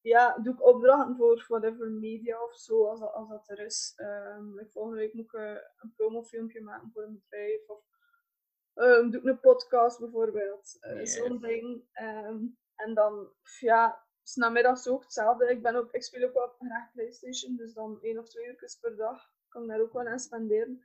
[0.00, 3.94] ja, doe ik opdrachten voor whatever media of zo, als dat, als dat er is.
[3.96, 7.68] Um, volgende week moet ik uh, een promofilmpje maken voor een bedrijf.
[7.68, 7.91] Of
[8.74, 10.78] um, doe ik een podcast bijvoorbeeld.
[10.80, 11.04] Uh, Ja.
[11.06, 11.84] Zo'n ding.
[11.92, 12.38] Ehm,
[12.74, 15.50] en dan, ja, s namiddags ook hetzelfde.
[15.50, 18.76] Ik, ben ook, ik speel ook wel graag PlayStation, dus dan één of twee uur
[18.80, 20.84] per dag kan ik daar ook wel aan spenderen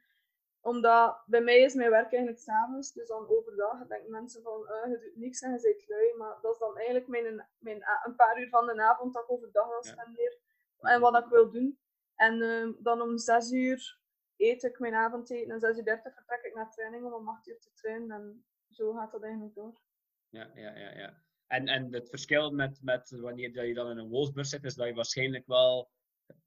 [0.62, 4.92] omdat bij mij is mijn werk eigenlijk s'avonds, dus dan overdag denken mensen van eh,
[4.92, 6.14] je doet niks en je bent lui.
[6.18, 9.32] Maar dat is dan eigenlijk mijn, mijn, een paar uur van de avond dat ik
[9.32, 9.92] overdag al Ja.
[9.92, 10.38] spendeer.
[10.80, 11.80] En wat ik wil doen.
[12.16, 14.00] En ehm, dan om zes uur
[14.38, 17.48] eet ik mijn avondeten en zes uur dertig vertrek ik naar training om om acht
[17.48, 18.12] uur te trainen.
[18.12, 19.82] En zo gaat dat eigenlijk door.
[20.30, 21.22] Ja, ja, ja, ja.
[21.48, 24.76] En, en het verschil met, met wanneer dat je dan in een Wolfsburg zit, is
[24.76, 25.92] dat je waarschijnlijk wel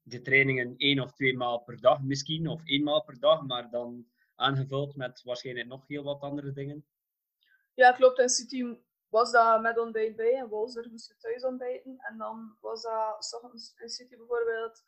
[0.01, 3.69] de trainingen één of twee maal per dag misschien, of één maal per dag, maar
[3.69, 6.85] dan aangevuld met waarschijnlijk nog heel wat andere dingen.
[7.73, 8.19] Ja, klopt.
[8.19, 8.77] In City
[9.07, 11.97] was dat met ontbijt bij en Wolfsburg moest je thuis ontbijten.
[11.99, 14.83] En dan was dat 's ochtends in City bijvoorbeeld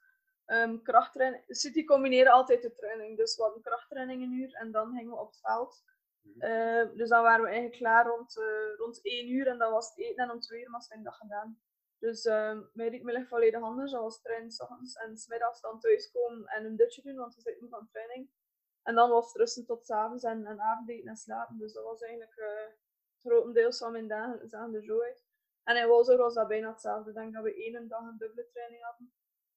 [0.45, 1.43] ehm krachttraining.
[1.47, 3.17] City combineerde altijd de training.
[3.17, 5.83] Dus we hadden krachttraining een uur en dan gingen we op het veld.
[6.21, 6.41] Mhm.
[6.41, 9.89] Eh, dus dan waren we eigenlijk klaar rond, eh, rond 1 uur en dan was
[9.89, 11.59] het eten en om 2 uur was mijn dag gedaan.
[11.99, 13.91] Dus ehm mijn ritme ligt volledig anders.
[13.91, 17.41] Dat was trainen s ochtends en smiddags dan thuiskomen en een dutje doen, want we
[17.41, 18.29] zitten van training.
[18.83, 21.57] En dan was het rusten tot 's avonds en, en avondeten en slapen.
[21.57, 22.81] Dus dat was eigenlijk eh
[23.23, 25.25] grotendeels van mijn dagen zagen er zo uit.
[25.63, 27.09] En in Wolzor was dat bijna hetzelfde.
[27.09, 29.12] Ik denk dat we één dag een dubbele training hadden.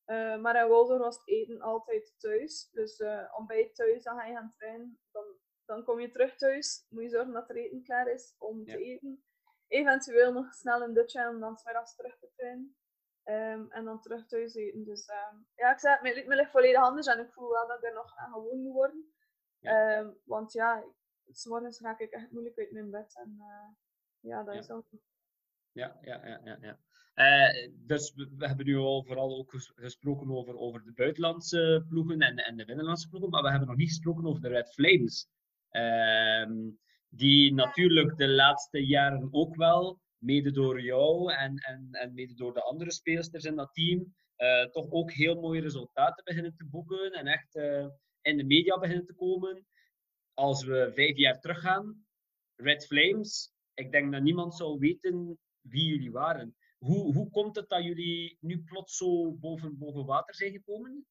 [0.06, 2.70] Eh, maar in Wolzor was het eten altijd thuis.
[2.70, 4.98] Dus eh ontbijt thuis, dan ga je gaan trainen.
[5.10, 5.24] Dan,
[5.64, 6.86] dan kom je terug thuis.
[6.88, 8.74] Moet je zorgen dat er eten klaar is om Ja.
[8.74, 9.24] te eten.
[9.66, 12.76] Eventueel nog snel een dutje om dan 's middags terug te trainen.
[13.22, 14.84] Ehm, en dan terug thuis eten.
[14.84, 17.66] Dus ehm, ja, ik zei, het, mijn ritme ligt volledig anders en ik voel wel
[17.66, 19.14] dat ik er nog aan gewoon moet worden.
[19.58, 19.96] Ja.
[19.96, 20.84] Ehm, want ja,
[21.30, 23.14] s morgens raak ik echt moeilijk uit mijn bed.
[23.16, 23.68] En eh,
[24.20, 24.60] ja, dat Ja.
[24.60, 24.84] is dan.
[25.72, 26.56] Ja, ja, ja, ja.
[26.60, 26.78] ja.
[27.16, 32.20] Eh, dus we, hebben nu al vooral ook ges- gesproken over, over de buitenlandse ploegen
[32.20, 35.26] en, en de binnenlandse ploegen, maar we hebben nog niet gesproken over de Red Flames.
[35.70, 36.52] Ehm,
[37.08, 42.54] die natuurlijk de laatste jaren ook wel, mede door jou en, en, en mede door
[42.54, 47.12] de andere speelsters in dat team, eh, toch ook heel mooie resultaten beginnen te boeken
[47.12, 47.86] en echt eh,
[48.20, 49.66] in de media beginnen te komen.
[50.34, 52.06] Als we vijf jaar teruggaan,
[52.56, 56.56] Red Flames, ik denk dat niemand zou weten wie jullie waren.
[56.86, 61.06] Hoe, hoe komt het dat jullie nu plots zo boven, boven water zijn gekomen?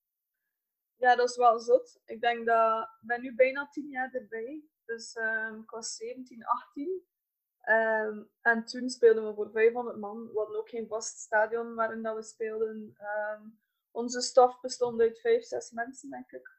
[0.95, 1.99] Ja, dat is wel zot.
[2.05, 4.63] Ik denk dat ik ben nu bijna tien jaar erbij.
[4.85, 7.05] Dus ehm, ik was 17, 18.
[7.61, 10.31] Ehm, en toen speelden we voor 500 man.
[10.31, 12.95] We hadden ook geen vast stadion waarin dat we speelden.
[12.97, 13.41] Ehm,
[13.91, 16.53] onze staf bestond uit 5, 6 mensen, denk ik.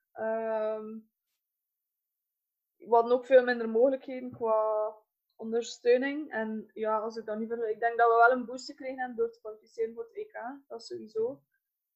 [2.77, 4.95] We hadden ook veel minder mogelijkheden qua
[5.37, 6.31] ondersteuning.
[6.33, 8.99] En ja, als ik dat nu vergelijk, ik denk dat we wel een boost gekregen
[8.99, 10.39] hebben door te kwalificeren voor het EK.
[10.67, 11.41] Dat sowieso.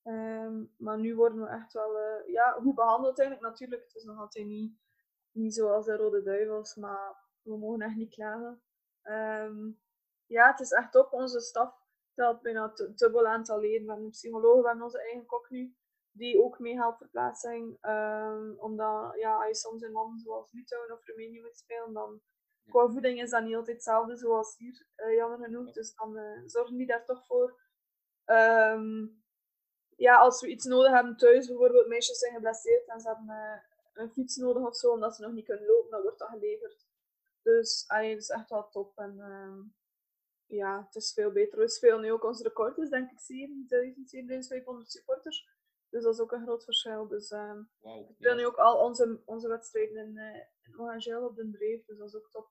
[0.02, 3.48] Ehm, maar nu worden we echt wel eh, ja, goed behandeld eigenlijk.
[3.48, 4.78] Natuurlijk, het is nog altijd niet,
[5.32, 8.62] niet zoals de Rode Duivels, maar we mogen echt niet klagen.
[9.02, 9.70] Ehm,
[10.26, 11.12] ja, het is echt op.
[11.12, 11.74] Onze staf
[12.14, 13.82] telt bijna een dubbel aantal leden.
[13.82, 15.74] We hebben een psycholoog, we hebben onze eigen kok nu,
[16.12, 17.78] die ook meehelpt verplaatsing.
[17.80, 22.20] Ehm omdat ja, als je soms in landen zoals Litouwen of Roemenië moet spelen, dan
[22.70, 25.72] qua voeding is dat niet altijd hetzelfde zoals hier, eh, jammer genoeg.
[25.72, 27.60] Dus dan eh, zorgen die daar toch voor.
[28.24, 29.06] Ehm,
[29.96, 33.60] ja, als we iets nodig hebben thuis, bijvoorbeeld meisjes zijn geblesseerd en ze hebben eh,
[33.92, 36.86] een fiets nodig of zo, omdat ze nog niet kunnen lopen, dan wordt dat geleverd.
[37.42, 38.98] Dus allee, dat is echt wel top.
[38.98, 39.60] En ehm,
[40.46, 41.58] ja, het is veel beter.
[41.58, 45.48] We spelen nu ook ons record, is denk ik 7000, 7500 supporters.
[45.90, 47.06] Dus dat is ook een groot verschil.
[47.06, 47.66] Dus Wauw.
[47.80, 51.84] we spelen nu ook al onze, onze wedstrijden in, uh, in Orangel op de Dreef,
[51.84, 52.50] dus dat is ook top.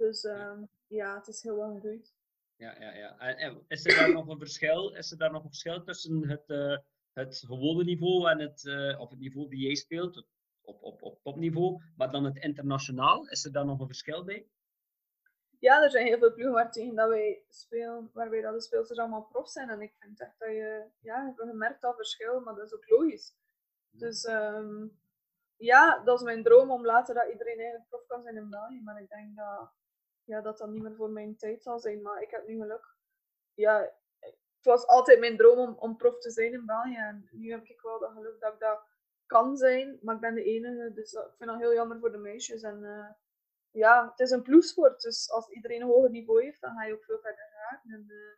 [0.00, 2.14] Dus um, ja, het is heel wel gegroeid.
[2.56, 3.18] Ja, ja, ja.
[3.18, 4.94] En, en, is er daar nog een verschil?
[4.94, 6.78] Is er daar nog een verschil tussen het, uh,
[7.12, 10.26] het gewone niveau en het, uh, of het niveau die jij speelt,
[10.60, 13.28] op, op, op topniveau, maar dan het internationaal?
[13.28, 14.46] Is er daar nog een verschil bij?
[15.58, 18.98] Ja, er zijn heel veel ploegen waar tegen dat wij spelen, waarbij dat de speelsters
[18.98, 19.68] allemaal prof zijn.
[19.68, 22.88] En ik vind echt dat je, ja, je merkt dat verschil, maar dat is ook
[22.88, 23.34] logisch.
[23.90, 25.00] Dus um,
[25.56, 28.80] ja, dat is mijn droom om later dat iedereen eigenlijk prof kan zijn in België.
[28.82, 29.70] Maar ik denk dat
[30.30, 32.02] ja, dat, dat niet meer voor mijn tijd zal zijn.
[32.02, 32.94] Maar ik heb nu geluk.
[33.54, 33.92] Ja,
[34.56, 36.96] het was altijd mijn droom om, om prof te zijn in België.
[36.96, 38.80] En nu heb ik wel dat geluk dat ik dat
[39.26, 39.98] kan zijn.
[40.02, 42.62] Maar ik ben de enige, dus ik vind dat heel jammer voor de meisjes.
[42.62, 43.10] En uh,
[43.70, 45.02] ja, het is een ploegsport.
[45.02, 47.90] Dus als iedereen een hoger niveau heeft, dan ga je ook veel verder raken.
[47.90, 48.36] En, uh,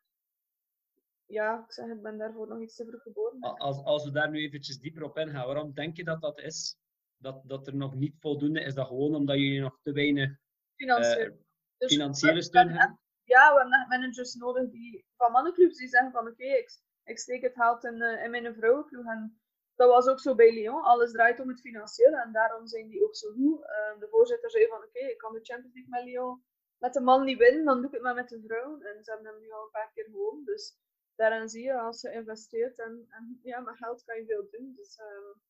[1.26, 3.40] ja, ik zeg, ik ben daarvoor nog iets te vroeg geboren.
[3.40, 6.76] Als, als we daar nu eventjes dieper op ingaan, waarom denk je dat dat is?
[7.16, 8.74] Dat, dat er nog niet voldoende is?
[8.74, 10.40] Dat gewoon omdat jullie nog te weinig
[10.76, 11.26] Financieel.
[11.26, 11.33] uh,
[11.82, 13.00] dus financiële steun hebben?
[13.24, 16.70] Ja, we hebben managers nodig die, van mannenclubs die zeggen van oké, ik,
[17.04, 19.04] ik steek het geld in, uh, in mijn vrouwenclub.
[19.06, 19.40] En
[19.74, 20.82] dat was ook zo bij Lyon.
[20.82, 23.60] Alles draait om het financiële en daarom zijn die ook zo goed.
[23.60, 26.42] Uh, de voorzitter zei van oké, ik kan de Champions League met Lyon
[26.82, 28.80] met de man niet winnen, dan doe ik het maar met de vrouw.
[28.80, 30.44] En ze hebben hem nu al een paar keer gewonnen.
[30.44, 30.76] Dus
[31.14, 34.72] daarin zie je, als je investeert en, en ja, met geld kan je veel doen.
[34.76, 35.40] Dus um,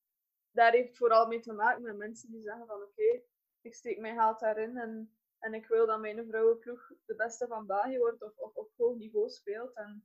[0.51, 3.23] daar heeft het vooral mee te maken met mensen die zeggen van oké,
[3.61, 7.67] ik steek mijn geld daarin en, en ik wil dat mijn vrouwenploeg de beste van
[7.67, 9.75] België wordt of, op hoog niveau speelt.
[9.75, 10.05] En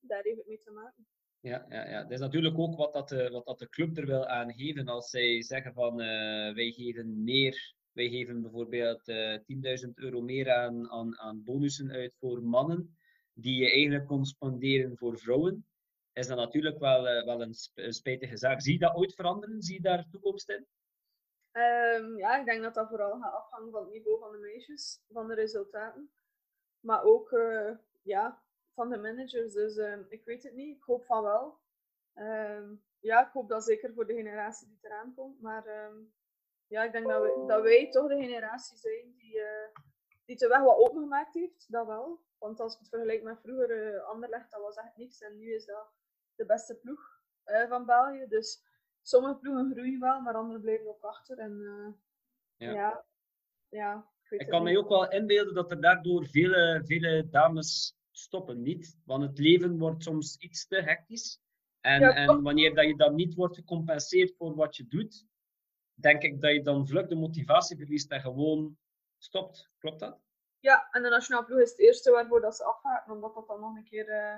[0.00, 1.06] daar heeft het mee te maken.
[1.40, 2.02] Ja, ja, ja.
[2.02, 4.88] dat is natuurlijk ook wat, dat de, wat dat de club er wil aan geven.
[4.88, 9.42] Als zij zeggen van uh, wij geven meer, wij geven bijvoorbeeld uh, 10.000
[9.94, 12.98] euro meer aan, aan, aan bonussen uit voor mannen
[13.32, 14.24] die je eigenlijk kon
[14.96, 15.66] voor vrouwen,
[16.12, 18.60] is dat natuurlijk wel, wel een, een, spijtige zaak.
[18.60, 19.62] Zie je dat ooit veranderen?
[19.62, 20.66] Zie je daar toekomst in?
[21.52, 25.02] Um, ja, ik denk dat dat vooral gaat afhangen van het niveau van de meisjes,
[25.08, 26.10] van de resultaten.
[26.80, 28.42] Maar ook uh, ja,
[28.74, 29.52] van de managers.
[29.52, 30.76] Dus um, ik weet het niet.
[30.76, 31.60] Ik hoop van wel.
[32.14, 35.40] Um, ja, ik hoop dat zeker voor de generatie die eraan komt.
[35.40, 35.90] Maar
[36.66, 39.68] ja, ik denk dat, we, dat wij toch de generatie zijn die, uh,
[40.24, 41.72] die de weg wat opengemaakt heeft.
[41.72, 42.24] Dat wel.
[42.38, 45.20] Want als ik het vergelijk met vroeger, uh, Anderlecht, dat was echt niks.
[45.20, 45.92] En nu is dat
[46.34, 47.18] de beste ploeg
[47.68, 48.26] van België.
[48.28, 48.62] Dus
[49.02, 51.38] sommige ploegen groeien wel, maar andere blijven ook achter.
[51.38, 51.92] En uh,
[52.56, 52.72] ja.
[52.72, 53.04] ja,
[53.68, 58.62] ja, ik, ik kan mij ook wel inbeelden dat er daardoor vele, vele dames stoppen
[58.62, 58.98] niet.
[59.04, 61.40] Want het leven wordt soms iets te hectisch.
[61.80, 65.26] En, ja, en wanneer dat je dan niet wordt gecompenseerd voor wat je doet,
[65.94, 68.78] denk ik dat je dan vlug de motivatie verliest en gewoon
[69.18, 69.70] stopt.
[69.78, 70.18] Klopt dat?
[70.58, 73.60] Ja, en de nationale ploeg is het eerste waarvoor dat ze afhaken, omdat dat dan
[73.60, 74.08] nog een keer...
[74.08, 74.34] Uh,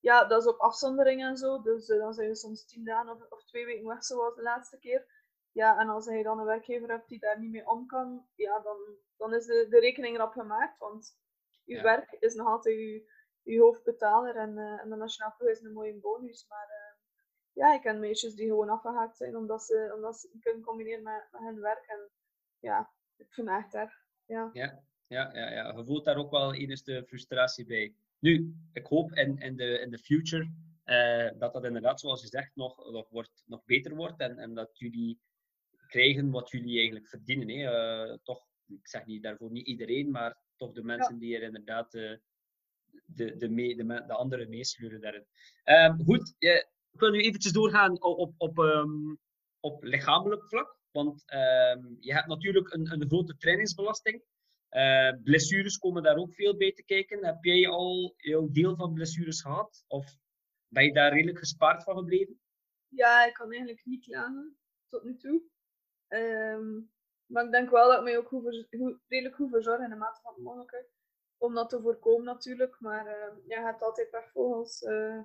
[0.00, 3.10] ja, dat is op afzondering en zo, dus uh, dan zijn je soms tien dagen
[3.12, 5.06] of, of, twee weken weg, zoals de laatste keer.
[5.52, 8.60] Ja, en als je dan een werkgever hebt die daar niet mee om kan, ja,
[8.60, 8.76] dan,
[9.16, 11.18] dan is de, de rekening erop gemaakt, want
[11.64, 11.82] je ja.
[11.82, 13.10] werk is nog altijd je,
[13.42, 16.88] je hoofdbetaler en, uh, en de nationale ploeg is een mooie bonus, maar
[17.58, 21.02] ja, ik ken meisjes die gewoon afgehaakt zijn omdat ze, omdat ze het kunnen combineren
[21.02, 21.84] met, met hun werk.
[21.86, 22.10] En
[22.58, 24.02] ja, ik vind echt daar.
[24.26, 24.50] Ja.
[24.52, 25.72] Ja, ja, ja, ja.
[25.76, 27.94] Je voelt daar ook wel enige frustratie bij.
[28.18, 30.50] Nu, ik hoop in, in, de, in de future
[30.84, 34.20] uh, dat dat inderdaad, zoals je zegt, nog, nog, wordt, nog beter wordt.
[34.20, 35.18] En, en dat jullie
[35.86, 37.48] krijgen wat jullie eigenlijk verdienen.
[37.48, 38.08] Hè.
[38.08, 41.20] Uh, toch, ik zeg niet daarvoor niet iedereen, maar toch de mensen ja.
[41.20, 42.16] die er inderdaad uh,
[43.04, 45.26] de, de, mee, de, de andere meesleuren daarin.
[45.64, 49.18] Um, goed, je, ik wil nu eventjes doorgaan op, op, op, um,
[49.60, 50.76] op lichamelijk vlak.
[50.90, 54.22] Want um, je hebt natuurlijk een, een grote trainingsbelasting.
[54.70, 57.24] Uh, blessures komen daar ook veel bij te kijken.
[57.24, 59.84] Heb jij al jouw deel van blessures gehad?
[59.86, 60.06] Of
[60.68, 62.40] ben je daar redelijk gespaard van gebleven?
[62.88, 65.42] Ja, ik kan eigenlijk niet klagen tot nu toe.
[66.08, 66.90] Um,
[67.26, 69.96] maar ik denk wel dat ik mij ook goed, goed, redelijk goed verzorg in de
[69.96, 70.86] mate van het.
[71.36, 72.80] Om dat te voorkomen natuurlijk.
[72.80, 74.82] Maar uh, ja, je hebt altijd wegvogels.
[74.82, 75.20] Uh,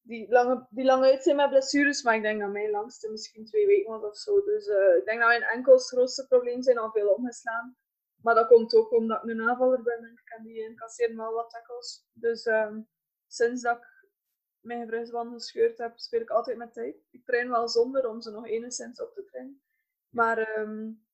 [0.00, 3.44] die lange, die lange uit zijn met blessures, maar ik denk dat mijn langste misschien
[3.44, 4.44] twee weken was of zo.
[4.44, 7.76] Dus uh, ik denk dat mijn enkels grootste probleem zijn al veel omgeslaan.
[8.24, 11.32] Maar dat komt ook omdat ik een aanvaller ben en ik kan die incasseren wel
[11.32, 12.06] wat tackles.
[12.12, 12.88] Dus um,
[13.26, 14.08] sinds dat ik
[14.60, 16.96] mijn gewrichtsband gescheurd heb, speel ik altijd met tijd.
[17.10, 19.62] Ik train wel zonder om ze nog enigszins op te trainen.
[20.08, 21.06] Maar um,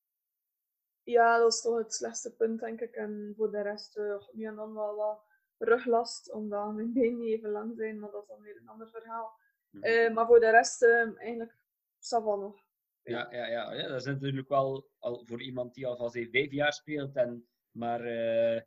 [1.02, 2.94] ja, dat is toch het slechtste punt, denk ik.
[2.94, 5.24] En voor de rest, uh, nu en dan wel wat
[5.58, 8.90] ruglast, omdat mijn benen niet even lang zijn, maar dat is dan weer een ander
[8.90, 9.38] verhaal.
[9.70, 11.56] Uh, maar voor de rest, uh, eigenlijk,
[11.98, 12.69] Savan nog.
[13.02, 16.30] Ja, ja, ja, ja, dat is natuurlijk wel al voor iemand die al van zijn
[16.30, 18.60] vijf jaar speelt en maar uh,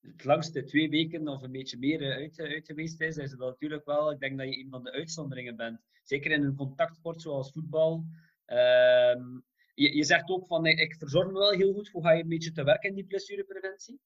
[0.00, 3.84] het langste twee weken of een beetje meer uit, uit geweest is, is het natuurlijk
[3.84, 5.80] wel, ik denk dat je een van de uitzonderingen bent.
[6.02, 8.04] Zeker in een contactsport zoals voetbal.
[8.46, 9.14] Uh,
[9.74, 11.88] je, je zegt ook van, ik verzorg me wel heel goed.
[11.88, 14.00] Hoe ga je een beetje te werk in die blessurepreventie?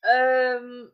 [0.00, 0.92] Um,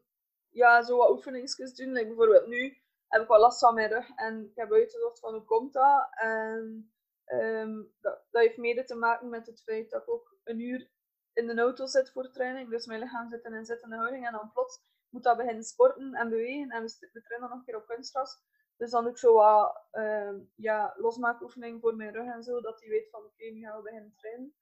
[0.49, 1.93] ja, zo wat oefeningsjes doen.
[1.93, 2.77] Like bijvoorbeeld nu
[3.09, 6.09] heb ik wel last van mijn rug en ik heb uitgezocht van hoe komt dat.
[6.11, 6.92] En
[7.33, 10.91] um, dat, dat heeft mede te maken met het feit dat ik ook een uur
[11.33, 12.71] in de auto zit voor training.
[12.71, 16.15] Dus mijn lichaam zit in een zittende houding en dan plots moet dat beginnen sporten
[16.15, 16.71] en bewegen.
[16.71, 18.41] En we, trainen nog een keer op kunstgras.
[18.77, 22.81] Dus dan doe ik zo wat um, ja, losmaakoefening voor mijn rug en zo, dat
[22.81, 24.55] hij weet van oké, nu gaan we beginnen trainen.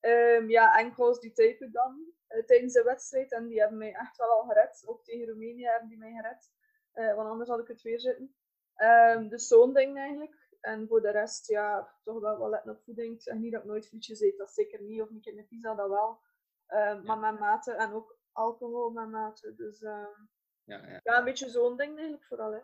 [0.00, 3.94] Um, ja, enkels die tape ik dan uh, tijdens de wedstrijd en die hebben mij
[3.94, 4.82] echt wel al gered.
[4.86, 6.52] Ook tegen Roemenië hebben die mij gered,
[6.94, 8.34] uh, want anders had ik het weer zitten.
[9.28, 10.45] Dus zo'n ding eigenlijk.
[10.66, 13.14] En voor de rest, ja, toch wel wel letten op voeding.
[13.14, 15.02] Ik zeg niet dat ik nooit frietjes eet, dat zeker niet.
[15.02, 16.20] Of niet in de pizza, dat wel.
[16.68, 19.54] Um, maar met mate en ook alcohol met mate.
[19.54, 20.08] Dus ja,
[20.64, 21.00] ja.
[21.02, 22.52] ja, een beetje zo'n ding eigenlijk vooral.
[22.52, 22.58] Hè.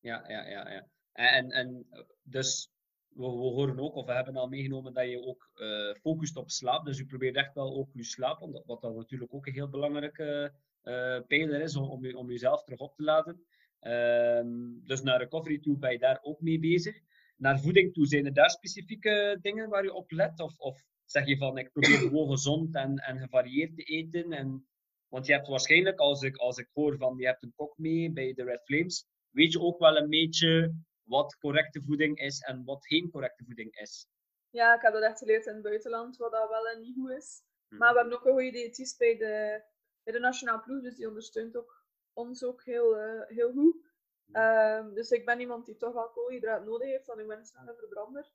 [0.00, 0.70] Ja, ja, ja.
[0.70, 0.88] ja.
[1.12, 1.86] En, en
[2.22, 2.72] dus
[3.08, 6.50] we, we, horen ook, of we hebben al meegenomen, dat je ook uh, focust op
[6.50, 6.84] slaap.
[6.84, 10.52] Dus u probeert echt wel ook uw slaap, wat dan natuurlijk ook een heel belangrijke
[10.82, 13.46] uh, pijler is om, om, u, om jezelf terug op te laden.
[13.80, 17.00] Um, dus naar recovery toe ben je daar ook mee bezig.
[17.38, 20.40] Naar voeding toe, zijn er daar specifieke dingen waar je op let?
[20.40, 24.32] Of, of zeg je van, ik probeer gewoon gezond en, en gevarieerd te eten?
[24.32, 24.68] En,
[25.08, 28.12] want je hebt waarschijnlijk, als ik, als ik hoor van, je hebt een kok mee
[28.12, 32.64] bij de Red Flames, weet je ook wel een beetje wat correcte voeding is en
[32.64, 34.06] wat geen correcte voeding is.
[34.50, 37.10] Ja, ik heb dat echt geleerd in het buitenland, wat dat wel en niet goed
[37.10, 37.42] is.
[37.68, 37.80] Mhm.
[37.80, 39.62] Maar we hebben ook een goede diëtist bij de,
[40.02, 43.87] bij de Nationale Ploeg, dus die ondersteunt ook, ons ook heel, uh, heel goed.
[44.28, 44.86] Mhm.
[44.86, 47.46] Um, dus ik ben iemand die toch wel koolhydraat nodig heeft, want ik ben een
[47.46, 48.32] snelle verbrander.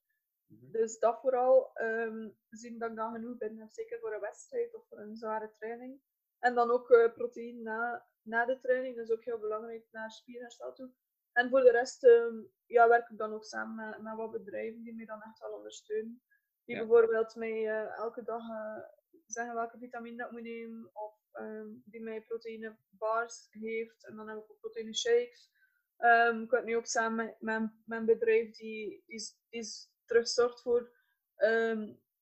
[0.48, 0.72] Mhm.
[0.72, 4.76] Dus dat vooral um, zien dat ik dan genoeg ben heb, zeker voor een wedstrijd
[4.76, 6.02] of voor een zware training.
[6.40, 10.12] En dan ook uh, proteïne na, na de training, dat is ook heel belangrijk naar
[10.12, 10.92] spierherstel toe.
[11.32, 14.84] En voor de rest um, ja, werk ik dan ook samen met, met wat bedrijven
[14.84, 16.22] die mij dan echt wel ondersteunen.
[16.66, 18.84] Die bijvoorbeeld mij uh, elke dag uh,
[19.26, 20.90] zeggen welke vitamine dat ik moet nemen.
[20.94, 24.06] Of um, die mij proteïne bars heeft.
[24.06, 25.52] En dan heb ik ook proteïne shakes.
[26.04, 29.66] Um, ik werk nu ook samen met mijn, mijn bedrijf die, die, die
[30.06, 30.92] terug zorgt voor,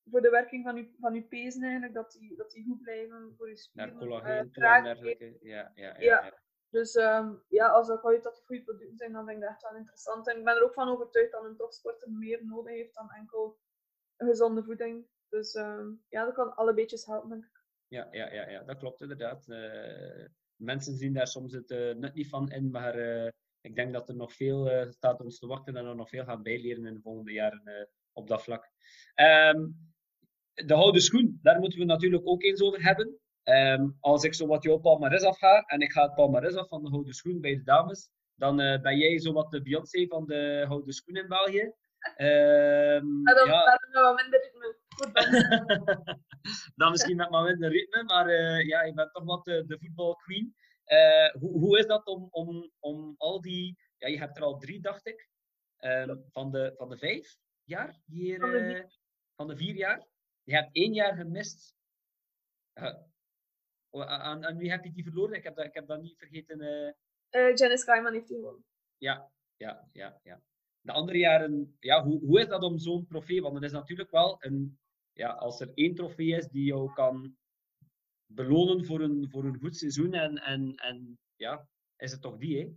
[0.10, 1.94] voor de werking van je, van uw pezen eigenlijk.
[1.94, 3.92] Dat die, dat die goed blijven voor je spieren.
[3.92, 5.38] Naar collageen uh, en dergelijke.
[5.42, 6.40] Ja, ja, ja, ja.
[6.70, 9.76] Dus um, ja, als dat kwalitatief goede producten zijn, dan vind ik dat echt wel
[9.76, 10.28] interessant.
[10.28, 13.60] En ik ben er ook van overtuigd dat een topsporter meer nodig heeft dan enkel
[14.18, 15.08] een gezonde voeding.
[15.30, 15.54] Dus
[16.10, 17.64] ja, dat kan alle beetjes helpen, denk ik.
[17.88, 19.48] Ja, ja, ja, ja dat klopt inderdaad.
[19.48, 23.30] Uh, mensen zien daar soms het uh, nut niet van in, maar uh,
[23.62, 26.44] ik denk dat er nog veel staat ons te wachten en er nog veel gaan
[26.44, 28.70] bijleren in de volgende jaren op dat vlak.
[29.16, 29.92] Um,
[30.54, 33.20] de houden schoen, daar moeten we natuurlijk ook eens over hebben.
[33.44, 36.84] Um, als ik zo wat jouw palmares afga en ik ga het palmares af van
[36.84, 40.26] de houden schoen bij de dames, dan uh, ben jij zo wat de Beyoncé van
[40.26, 41.74] de houden schoen in België.
[42.18, 44.14] Um, ja, dan ja.
[44.22, 44.80] minder ritme.
[46.76, 48.30] dan misschien met wat minder ritme, maar
[48.66, 50.56] ja, je bent toch wat de, de voetbalqueen.
[50.92, 53.78] Uh, hoe, hoe is dat om, om, om al die...
[53.98, 55.30] Ja, je hebt er al drie, dacht ik.
[55.80, 58.02] Um, van, de, van de vijf jaar?
[58.06, 58.90] Hier, van, de
[59.36, 60.08] van de vier jaar?
[60.44, 61.76] Je hebt één jaar gemist.
[63.90, 65.36] Oh, aan, aan wie heb je die verloren?
[65.36, 66.62] Ik heb dat, ik heb dat niet vergeten.
[66.62, 66.92] Uh...
[67.42, 68.66] Uh, Janice Kaiman heeft die gewonnen.
[68.98, 70.42] Ja, ja, ja, ja.
[70.82, 73.42] De andere jaren, ja, hoe, hoe is dat om zo'n trofee?
[73.42, 74.80] Want het is natuurlijk wel een,
[75.14, 77.38] ja, als er één trofee is die jou kan
[78.34, 81.68] belonen voor een, voor een goed seizoen, en, en, en ja,
[81.98, 82.74] is het toch die, hè?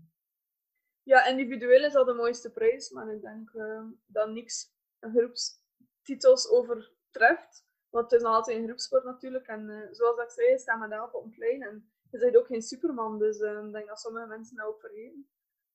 [1.02, 7.64] Ja, individueel is dat de mooiste prijs, maar ik denk uh, dat niks groepstitels overtreft.
[7.88, 9.46] Want het is nog altijd een groepsport natuurlijk.
[9.46, 11.62] En uh, zoals ik zei, staan we daar op een plein.
[11.62, 13.18] En je bent ook geen superman.
[13.18, 15.28] Dus uh, ik denk dat sommige mensen dat ook vergeten.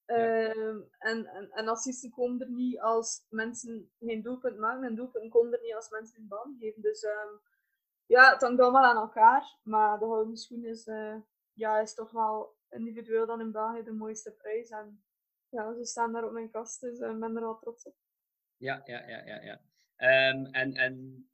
[0.06, 0.56] Ja.
[0.56, 4.84] Uh, en, en, en assisten komen er niet als mensen geen doelpunt maken.
[4.84, 6.82] En doelpunten komen er niet als mensen een bal geven.
[6.82, 7.40] Dus um,
[8.10, 9.58] ja, het hangt allemaal aan elkaar.
[9.64, 11.16] Maar de houden schoen is, uh,
[11.54, 14.70] ja, is toch wel individueel dan in België de mooiste prijs.
[14.70, 15.04] En
[15.50, 16.82] ja, ze staan daar op mijn kast.
[16.82, 17.96] Dus ik ben er al trots op.
[18.58, 19.42] Ja, ja, ja, ja.
[19.42, 19.60] ja.
[20.30, 21.26] Um, en, en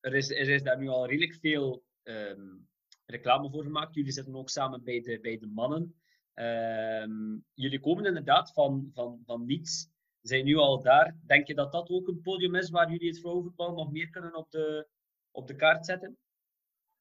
[0.00, 2.68] er is, er is daar nu al redelijk veel um,
[3.06, 3.94] reclame voor gemaakt.
[3.94, 6.00] Jullie zitten ook samen bij de, bij de mannen.
[6.34, 9.90] Um, jullie komen inderdaad van, van, van niets.
[10.20, 11.16] Zijn nu al daar.
[11.26, 14.34] Denk je dat dat ook een podium is waar jullie het vrouwenvoetbal nog meer kunnen
[14.34, 14.88] op de,
[15.32, 16.18] op de kaart zetten?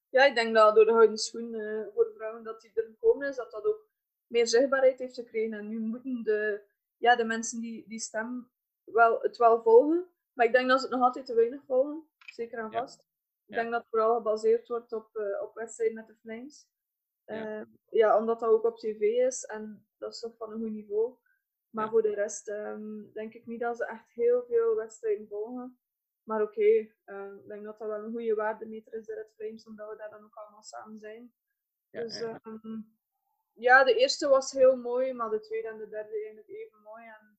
[0.09, 3.27] Ja, ik denk dat door de houden schoen uh, voor vrouwen dat die er gekomen
[3.27, 3.89] is, dat dat ook
[4.27, 5.57] meer zichtbaarheid heeft gekregen.
[5.57, 6.61] En nu moeten de,
[6.97, 8.51] ja, de mensen die, die stem
[8.83, 10.09] wel, het wel volgen.
[10.33, 13.09] Maar ik denk dat ze het nog altijd te weinig volgen zeker en vast.
[13.45, 16.67] Ik denk dat het vooral gebaseerd wordt op, uh, op wedstrijden met de Flames.
[17.25, 17.59] Ja.
[17.59, 18.17] Uh, ja.
[18.17, 21.15] omdat dat ook op tv is en dat is toch van een goed niveau.
[21.69, 25.79] Maar voor de rest um, denk ik niet dat ze echt heel veel wedstrijden volgen.
[26.23, 29.33] Maar oké, okay, uh, ik denk dat dat wel een goede waardemeter is, de Red
[29.35, 31.33] Flames, omdat we daar dan ook allemaal samen zijn.
[31.89, 32.39] Ja, dus ja.
[32.43, 32.97] Um,
[33.53, 37.05] ja, de eerste was heel mooi, maar de tweede en de derde eigenlijk even mooi.
[37.05, 37.37] En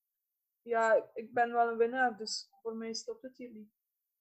[0.62, 3.70] ja, ik ben wel een winnaar, dus voor mij stopt het hier niet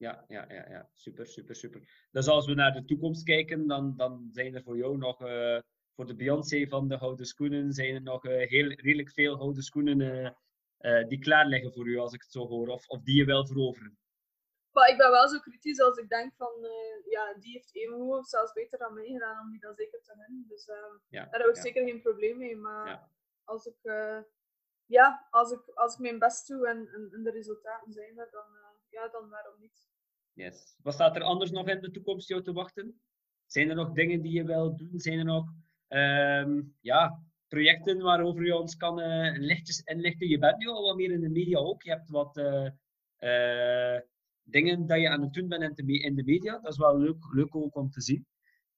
[0.01, 0.89] ja, ja, ja, ja.
[0.93, 2.07] Super, super, super.
[2.11, 5.59] Dus als we naar de toekomst kijken, dan, dan zijn er voor jou nog, uh,
[5.95, 9.63] voor de Beyoncé van de houten schoenen, zijn er nog uh, heel, redelijk veel houten
[9.63, 10.35] schoenen
[10.79, 13.25] uh, die klaar liggen voor u, als ik het zo hoor, of, of die je
[13.25, 13.97] wel veroveren.
[14.71, 16.53] Maar ik ben wel zo kritisch als ik denk van,
[17.09, 20.01] ja, die heeft even goed of zelfs beter dan mij gedaan om die dan zeker
[20.01, 20.45] te winnen.
[20.47, 20.65] Dus
[21.09, 22.55] ja, daar heb ik zeker geen probleem mee.
[22.55, 23.09] Maar ja.
[23.43, 23.91] als ik,
[24.85, 28.29] ja, als ik, als ik mijn best doe en, en, en de resultaten zijn er,
[28.31, 28.45] dan,
[28.89, 29.85] ja, dan waarom niet.
[30.33, 30.75] Yes.
[30.83, 33.01] Wat staat er anders nog in de toekomst jou te wachten?
[33.45, 34.99] Zijn er nog dingen die je wil doen?
[34.99, 35.45] Zijn er nog,
[35.87, 38.95] um, ja, projecten waarover je ons kan
[39.37, 40.27] lichtjes inlichten?
[40.27, 41.81] Je bent nu al wat meer in de media ook.
[41.81, 42.35] Je hebt wat
[44.51, 46.59] dingen dat je aan het doen bent in de, in de media.
[46.59, 48.27] Dat is wel leuk, leuk ook om te zien.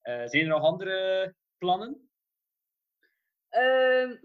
[0.01, 2.09] zijn er nog andere plannen?
[3.49, 4.15] Ehm,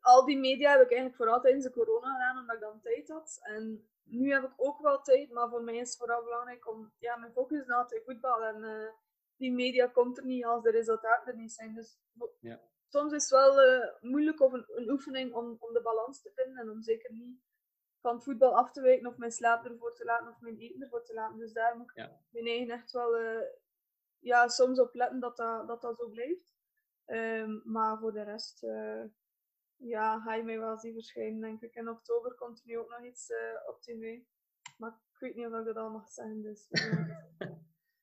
[0.00, 3.08] al die media heb ik eigenlijk vooral tijdens de corona gedaan, omdat ik dan tijd
[3.08, 3.38] had.
[3.42, 6.92] En nu heb ik ook wel tijd, maar voor mij is het vooral belangrijk om...
[6.98, 8.44] Ja, mijn focus is altijd voetbal.
[8.44, 8.88] En uh,
[9.36, 11.74] die media komt er niet als de resultaten er niet zijn.
[11.74, 11.98] Dus
[12.40, 12.60] ja.
[12.88, 16.32] soms is het wel uh, moeilijk of een, een, oefening om, om de balans te
[16.34, 16.56] vinden.
[16.56, 17.40] En om zeker niet
[18.04, 21.04] van voetbal af te wijken of mijn slaap ervoor te laten of mijn eten ervoor
[21.04, 21.38] te laten.
[21.38, 22.20] Dus daar moet ik ja.
[22.30, 23.42] mijn eigen echt wel uh,
[24.18, 26.52] ja, soms op letten dat dat, dat, dat zo blijft.
[27.06, 28.66] Um, maar voor de rest
[29.76, 31.74] ja, ga je mij wel zien verschijnen, denk ik.
[31.74, 33.36] In oktober komt er nu ook nog iets uh,
[33.66, 34.18] op tv.
[34.78, 36.42] Maar ik weet niet of ik dat al mag zeggen.
[36.42, 36.66] Dus,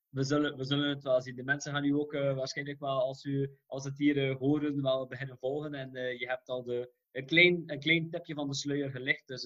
[0.10, 1.36] we, zullen, we zullen het wel zien.
[1.36, 4.82] De mensen gaan u ook uh, waarschijnlijk wel, als, u, als het hier uh, horen,
[4.82, 5.74] wel beginnen volgen.
[5.74, 9.28] En je hebt al de, een, klein, een klein tipje van de sluier gelicht.
[9.28, 9.43] Dus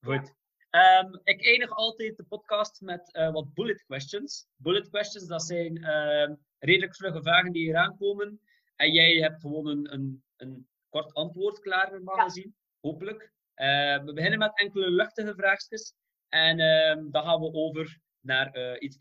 [0.00, 0.38] goed.
[0.70, 4.48] Um, ik eindig altijd de podcast met wat bullet questions.
[4.56, 8.40] Bullet questions, dat zijn uh, redelijk vlugge vragen die hier aankomen.
[8.76, 12.22] En jij hebt gewoon een, een, een kort antwoord klaar, normaal ja.
[12.22, 12.54] gezien.
[12.80, 13.32] Hopelijk.
[13.56, 15.94] Uh, we beginnen met enkele luchtige vraagjes.
[16.28, 18.96] En uh, dan gaan we over naar uh, iets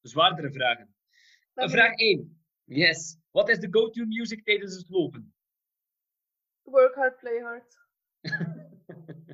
[0.00, 0.94] zwaardere vragen.
[1.54, 2.42] vraag 1.
[2.64, 3.18] Yes.
[3.30, 5.34] Wat is de go-to music tijdens het lopen?
[6.62, 7.76] Work hard, play hard.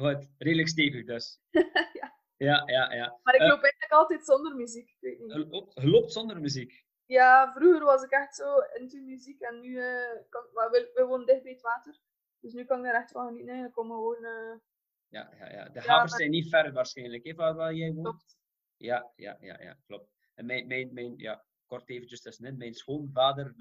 [0.00, 1.40] Wat, redelijk stevig dus.
[2.00, 2.18] ja.
[2.36, 3.18] Ja, ja, ja.
[3.22, 4.88] Maar ik loop eigenlijk altijd zonder muziek.
[4.88, 5.32] Ik weet niet.
[5.74, 6.84] Je loopt zonder muziek?
[7.06, 11.04] Ja, vroeger was ik echt zo into muziek en nu uh, kan, maar we, we
[11.04, 12.00] wonen dicht bij het water.
[12.40, 13.64] Dus nu kan ik er echt van genieten.
[13.64, 14.24] Ik kom gewoon.
[14.24, 14.56] Uh...
[15.08, 18.06] Ja, ja, ja, de havens zijn niet ver waarschijnlijk, hè, waar, waar jij woont.
[18.06, 18.38] Klopt.
[18.76, 20.12] Ja, ja, ja, ja, klopt.
[20.34, 22.56] En mijn, mijn, mijn ja, kort eventjes tussenin.
[22.56, 23.54] Mijn schoonvader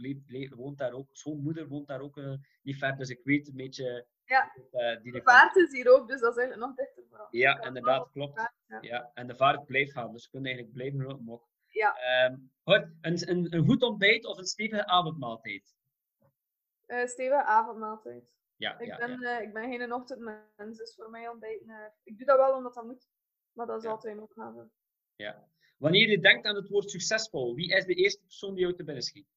[0.55, 4.07] woont daar ook, schoonmoeder woont daar ook uh, niet ver, dus ik weet een beetje.
[4.29, 7.27] Ja, uh, die de vaart is hier ook, dus dat is eigenlijk nog dichter vooral.
[7.31, 8.51] Ja, inderdaad, klopt.
[8.81, 9.11] ja.
[9.13, 11.47] en de vaart blijft gaan, dus je kunt eigenlijk blijven lopen.
[11.67, 12.25] Ja.
[12.25, 15.75] Um, een, een, een goed ontbijt of een stevige avondmaaltijd?
[16.87, 18.31] Uh, stevige avondmaaltijd.
[18.55, 19.39] Ja, ik, ja, ben, ja.
[19.39, 21.93] Uh, ik ben geen ochtendmens, dus voor mij ontbijten...
[22.03, 23.09] Ik doe dat wel omdat dat moet,
[23.51, 24.69] maar dat is altijd een opgave.
[25.15, 25.47] Ja.
[25.77, 28.83] Wanneer je denkt aan het woord succesvol, wie is de eerste persoon die jou te
[28.83, 29.27] binnen schiet?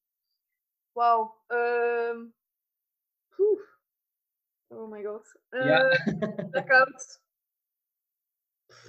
[0.91, 1.43] Wauw.
[1.47, 2.35] Um,
[4.75, 5.39] oh my god.
[5.49, 5.89] ja.
[6.51, 7.21] dat gaat...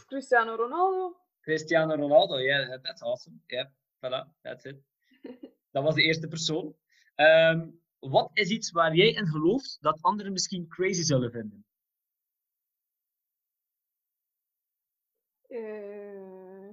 [0.07, 1.16] Cristiano Ronaldo.
[1.41, 3.41] Cristiano Ronaldo, yeah, that's awesome.
[3.47, 3.68] Yeah,
[4.01, 4.76] voilà, that's it.
[5.70, 6.76] Dat was de eerste persoon.
[7.16, 11.66] Um, wat is iets waar jij in gelooft dat anderen misschien crazy zullen vinden?
[15.49, 16.70] Uh,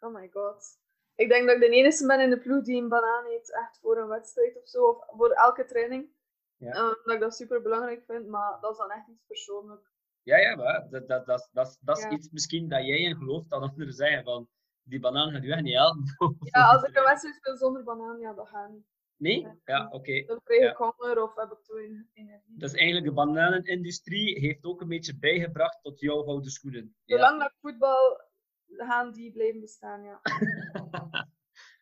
[0.00, 0.78] oh my god.
[1.14, 3.78] Ik denk dat ik de enige ben in de ploeg die een banaan eet, echt
[3.78, 6.08] voor een wedstrijd of zo, of voor elke training.
[6.58, 6.72] Ja.
[6.72, 9.90] Dat ik dat super belangrijk vind, maar dat is dan echt iets persoonlijk.
[10.22, 13.50] Ja, ja, maar dat, dat, dat, dat, dat is iets misschien dat jij in gelooft
[13.50, 14.48] dat anderen zeggen van
[14.82, 16.04] die banaan gaat u echt niet helpen.
[16.40, 18.86] Ja, als ik een wedstrijd speel zonder banaan, ja, dat gaat niet.
[19.16, 19.46] Nee?
[19.64, 19.96] Ja, oké.
[19.96, 20.24] Okay.
[20.26, 20.92] Dan krijg ik ja.
[20.96, 22.58] honger of heb ik toen energie.
[22.58, 26.96] Dus eigenlijk de bananenindustrie heeft ook een beetje bijgebracht tot jouw gouden schoenen.
[27.04, 27.42] Zolang ja.
[27.42, 28.20] dat voetbal
[28.66, 30.20] gaan die blijven bestaan, ja.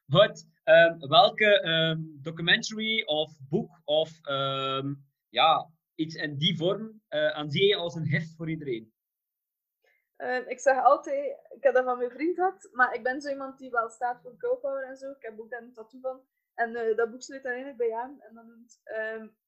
[0.09, 0.47] Goed.
[0.65, 7.67] Um, welke um, documentary of boek of um, ja, iets in die vorm uh, aanzie
[7.67, 8.93] je als een hef voor iedereen?
[10.47, 13.59] Ik zeg altijd, ik heb dat van mijn vriend gehad, maar ik ben zo iemand
[13.59, 15.11] die wel staat voor girl power en zo.
[15.11, 16.21] Ik heb ook daar een tattoo van.
[16.55, 18.21] En uh, dat boek sluit dan eigenlijk bij aan.
[18.21, 18.81] En dan noemt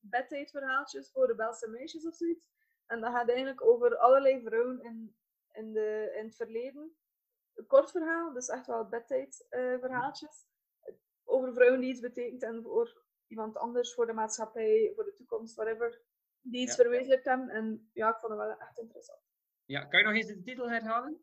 [0.01, 2.47] bedtijdverhaaltjes voor rebelse meisjes of zoiets.
[2.87, 5.17] En dat gaat eigenlijk over allerlei vrouwen in,
[5.53, 6.97] in, de, in het verleden.
[7.59, 10.47] Een kort verhaal, dus echt wel bedtijdverhaaltjes.
[10.85, 10.95] Uh,
[11.25, 15.55] over vrouwen die iets betekent en voor iemand anders, voor de maatschappij, voor de toekomst,
[15.55, 16.01] whatever.
[16.41, 16.83] Die iets ja.
[16.83, 17.49] verwezenlijkt hebben.
[17.49, 19.21] En ja, ik vond het wel echt interessant.
[19.65, 21.21] Ja, kan je nog eens de titel herhalen?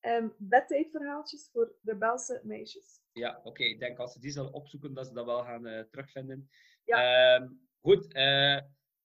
[0.00, 3.00] Um, bedtijdverhaaltjes voor rebelse meisjes.
[3.12, 3.48] Ja, oké.
[3.48, 3.66] Okay.
[3.66, 6.50] Ik denk als ze die zullen opzoeken, dat ze dat wel gaan uh, terugvinden.
[6.84, 7.34] Ja.
[7.34, 8.16] Um, goed.
[8.16, 8.60] Uh,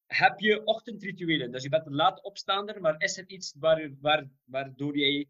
[0.06, 1.52] heb je ochtendrituelen?
[1.52, 5.30] Dus je bent een laat opstaander, maar is er iets waar, waar, waardoor jij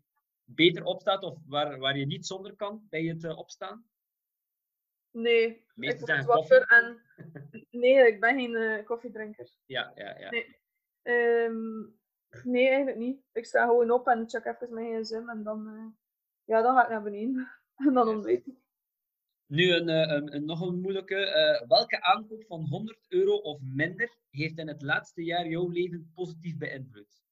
[0.56, 3.86] beter opstaat of waar, waar je niet zonder kan bij het uh, opstaan?
[5.12, 7.02] Nee, Meestal ik wakker en...
[7.72, 9.50] Nee, ik ben geen koffiedrinker.
[9.66, 10.30] Ja, ja, ja.
[10.30, 10.58] Nee.
[11.04, 12.02] Um,
[12.44, 13.22] Nee, eigenlijk niet.
[13.34, 15.86] Ik sta gewoon op en check even mijn gsm en dan, uh,
[16.44, 17.52] ja, dan ga ik naar beneden.
[17.88, 18.62] en dan ontbijt ik.
[19.46, 21.16] Nu een, een, een, nog een moeilijke.
[21.16, 26.12] Uh, welke aankoop van 100 euro of minder heeft in het laatste jaar jouw leven
[26.16, 27.24] positief beïnvloed?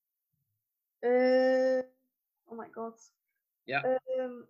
[2.52, 3.14] Oh my god.
[3.64, 4.00] Ja.
[4.20, 4.48] Um,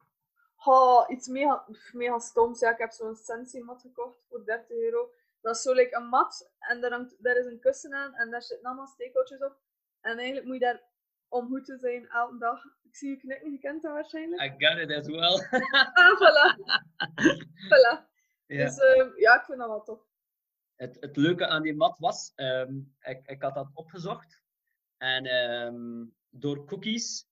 [0.66, 2.60] oh, iets mega, mega stoms.
[2.60, 5.12] Ja, ik heb zo'n Sensi mat gekocht voor 30 euro.
[5.42, 8.30] dat is zo like een mat en daar, hangt, daar is een kussen aan en
[8.30, 9.58] daar zitten allemaal steekhoutjes op.
[10.02, 10.84] En eigenlijk moet je daar
[11.28, 12.66] om goed te zijn elke dag.
[12.84, 14.42] Ik zie je knikken, je kent dat waarschijnlijk.
[14.42, 15.62] I got it as well.
[15.94, 16.56] ah, voilà.
[17.72, 18.10] voilà.
[18.46, 18.66] ja.
[18.66, 20.10] Dus ehm, ja, ik vind dat wel tof.
[20.76, 24.42] het, het leuke aan die mat was, ehm, ik, ik had dat opgezocht.
[24.98, 27.31] En ehm, door cookies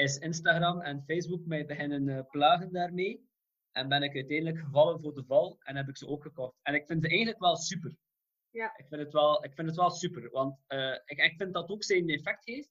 [0.00, 3.28] is Instagram en Facebook mij beginnen eh, plagen daarmee.
[3.72, 6.54] En ben ik uiteindelijk gevallen voor de val en heb ik ze ook gekocht.
[6.62, 7.94] En ik vind ze eigenlijk wel super.
[8.50, 8.76] Ja.
[8.76, 11.68] Ik vind het wel, ik vind het wel super, want eh, ik, ik vind dat
[11.70, 12.70] ook zijn effect heeft.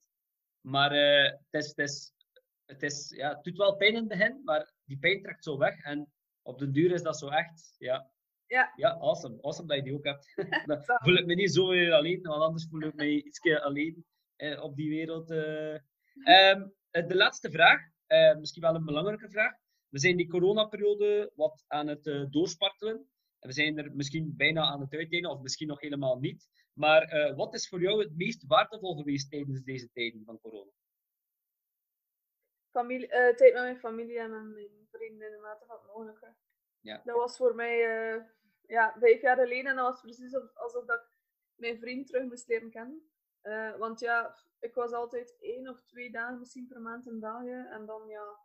[0.61, 2.13] Maar eh, het, is, het, is,
[2.65, 5.57] het, is, ja, het doet wel pijn in het begin, maar die pijn trekt zo
[5.57, 5.83] weg.
[5.83, 6.11] En
[6.41, 8.11] op de duur is dat zo echt, ja,
[8.47, 8.73] Ja.
[8.75, 9.41] ja, awesome.
[9.41, 10.33] Awesome dat je die ook hebt.
[10.65, 14.05] Dan voel ik me niet zo weer alleen, want anders voel ik me iets alleen
[14.35, 15.31] eh, op die wereld.
[15.31, 15.73] eh.
[15.73, 15.81] Ehm,
[16.23, 19.53] eh, de laatste vraag, eh, misschien wel een belangrijke vraag.
[19.89, 23.09] We zijn die coronaperiode wat aan het eh, doorspartelen.
[23.39, 26.49] En we zijn er misschien bijna aan het uitdelen, of misschien nog helemaal niet.
[26.73, 30.71] Maar eh, wat is voor jou het meest waardevol geweest tijdens deze tijden van corona?
[32.71, 35.85] Familie, eh, tijd met mijn familie en met mijn vrienden in de mate van het
[35.87, 36.35] mogelijke.
[36.79, 37.01] Ja.
[37.03, 38.21] Dat was voor mij eh,
[38.67, 41.07] ja, vijf jaar geleden en dat was precies of- alsof dat ik
[41.55, 43.09] mijn vriend terug moest leren kennen.
[43.41, 47.67] Eh, want ja, ik was altijd één of twee dagen misschien per maand in België
[47.69, 48.39] en dan ja,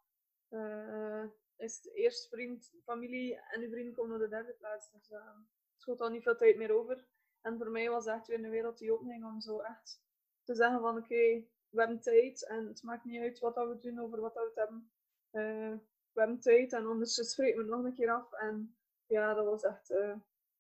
[0.49, 1.25] eh,
[1.57, 4.91] is het eerst vriend, familie en uw vriend komt op de derde plaats.
[4.91, 5.45] Dus uh, er
[5.77, 7.07] schoot al niet veel tijd meer over.
[7.41, 10.03] En voor mij was echt weer een wereld die openging om zo echt
[10.43, 13.79] te zeggen van oké, we hebben tijd en het maakt niet uit wat dat we
[13.79, 14.91] doen over wat dat we het hebben.
[15.31, 15.79] Eh,
[16.13, 18.33] we hebben tijd en anders spreken we het nog een keer af.
[18.33, 18.77] En
[19.07, 19.91] ja, dat was echt,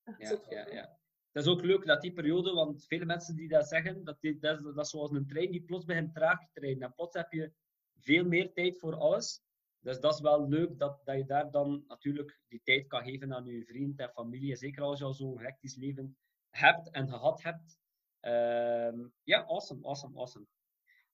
[0.04, 0.98] echt Ja, ja.
[1.34, 4.58] Dat is ook leuk dat die periode, want vele mensen die dat zeggen, dat, dat,
[4.58, 6.82] is, dat zoals een trein die plots begint traag te rijden.
[6.82, 7.52] En plots heb je
[7.98, 9.42] veel meer tijd voor alles.
[9.80, 13.34] Dus dat is wel leuk dat, dat je daar dan natuurlijk die tijd kan geven
[13.34, 14.56] aan je vriend en familie.
[14.56, 16.16] Zeker als je al zo'n hectisch leven
[16.50, 17.78] hebt en gehad hebt.
[18.20, 20.46] Ehm, ja, awesome, awesome, awesome.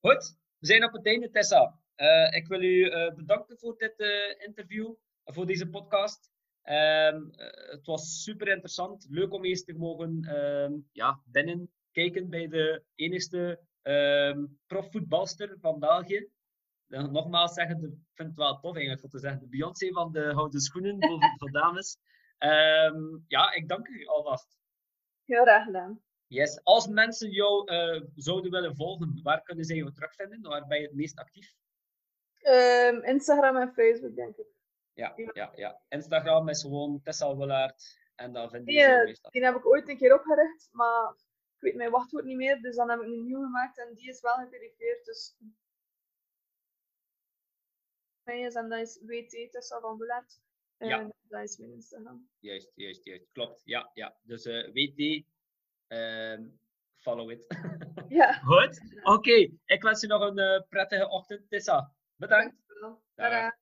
[0.00, 1.80] Goed, we zijn op het einde, Tessa.
[1.94, 4.94] Eh, ik wil u eh, bedanken voor dit eh, interview,
[5.24, 6.30] voor deze podcast.
[6.70, 9.06] Ehm, eh, het was super interessant.
[9.08, 15.78] Leuk om eens te mogen ehm, ja, binnen kijken bij de enigste ehm profvoetbalster van
[15.78, 16.28] België.
[16.86, 19.92] Dan nogmaals zeggen, de- ik vind het wel tof eigenlijk om te zeggen, de Beyoncé
[19.92, 21.98] van de houten schoenen voor, voor dames.
[23.26, 24.58] Ja, ik dank u alvast.
[25.24, 26.02] Heel graag gedaan.
[26.26, 26.60] Yes.
[26.62, 30.40] Als mensen jou eh, zouden willen volgen, waar kunnen zij jou terugvinden?
[30.40, 31.54] Waar ben je het meest actief?
[33.04, 34.46] Instagram en Facebook, denk ik.
[34.92, 35.52] Ja, Ja.
[35.54, 35.80] ja.
[35.88, 37.98] Instagram is gewoon Tessa Willaert.
[38.14, 39.30] En dan Die, je meestal.
[39.30, 41.10] Die heb ik ooit een keer opgericht, maar
[41.54, 44.08] ik weet mijn wachtwoord niet meer, dus dan heb ik een nieuw gemaakt en die
[44.08, 45.04] is wel geverifieerd.
[45.04, 45.36] Dus
[48.24, 50.40] is en dat is WT Tessa van Willaert.
[50.76, 51.10] En Ja.
[51.22, 52.28] dat is mijn Instagram.
[52.38, 53.32] Juist, juist, juist.
[53.32, 53.62] Klopt.
[53.64, 54.16] Ja, ja.
[54.22, 55.24] Dus eh WT,
[55.86, 56.48] ehm,
[56.96, 57.46] follow it.
[58.08, 58.32] Ja.
[58.32, 58.80] Goed.
[59.02, 59.48] Oké.
[59.64, 61.94] Ik wens je nog een eh, prettige ochtend, Tessa.
[62.16, 62.56] Bedankt.
[62.80, 62.98] Dag.
[63.14, 63.58] Tada.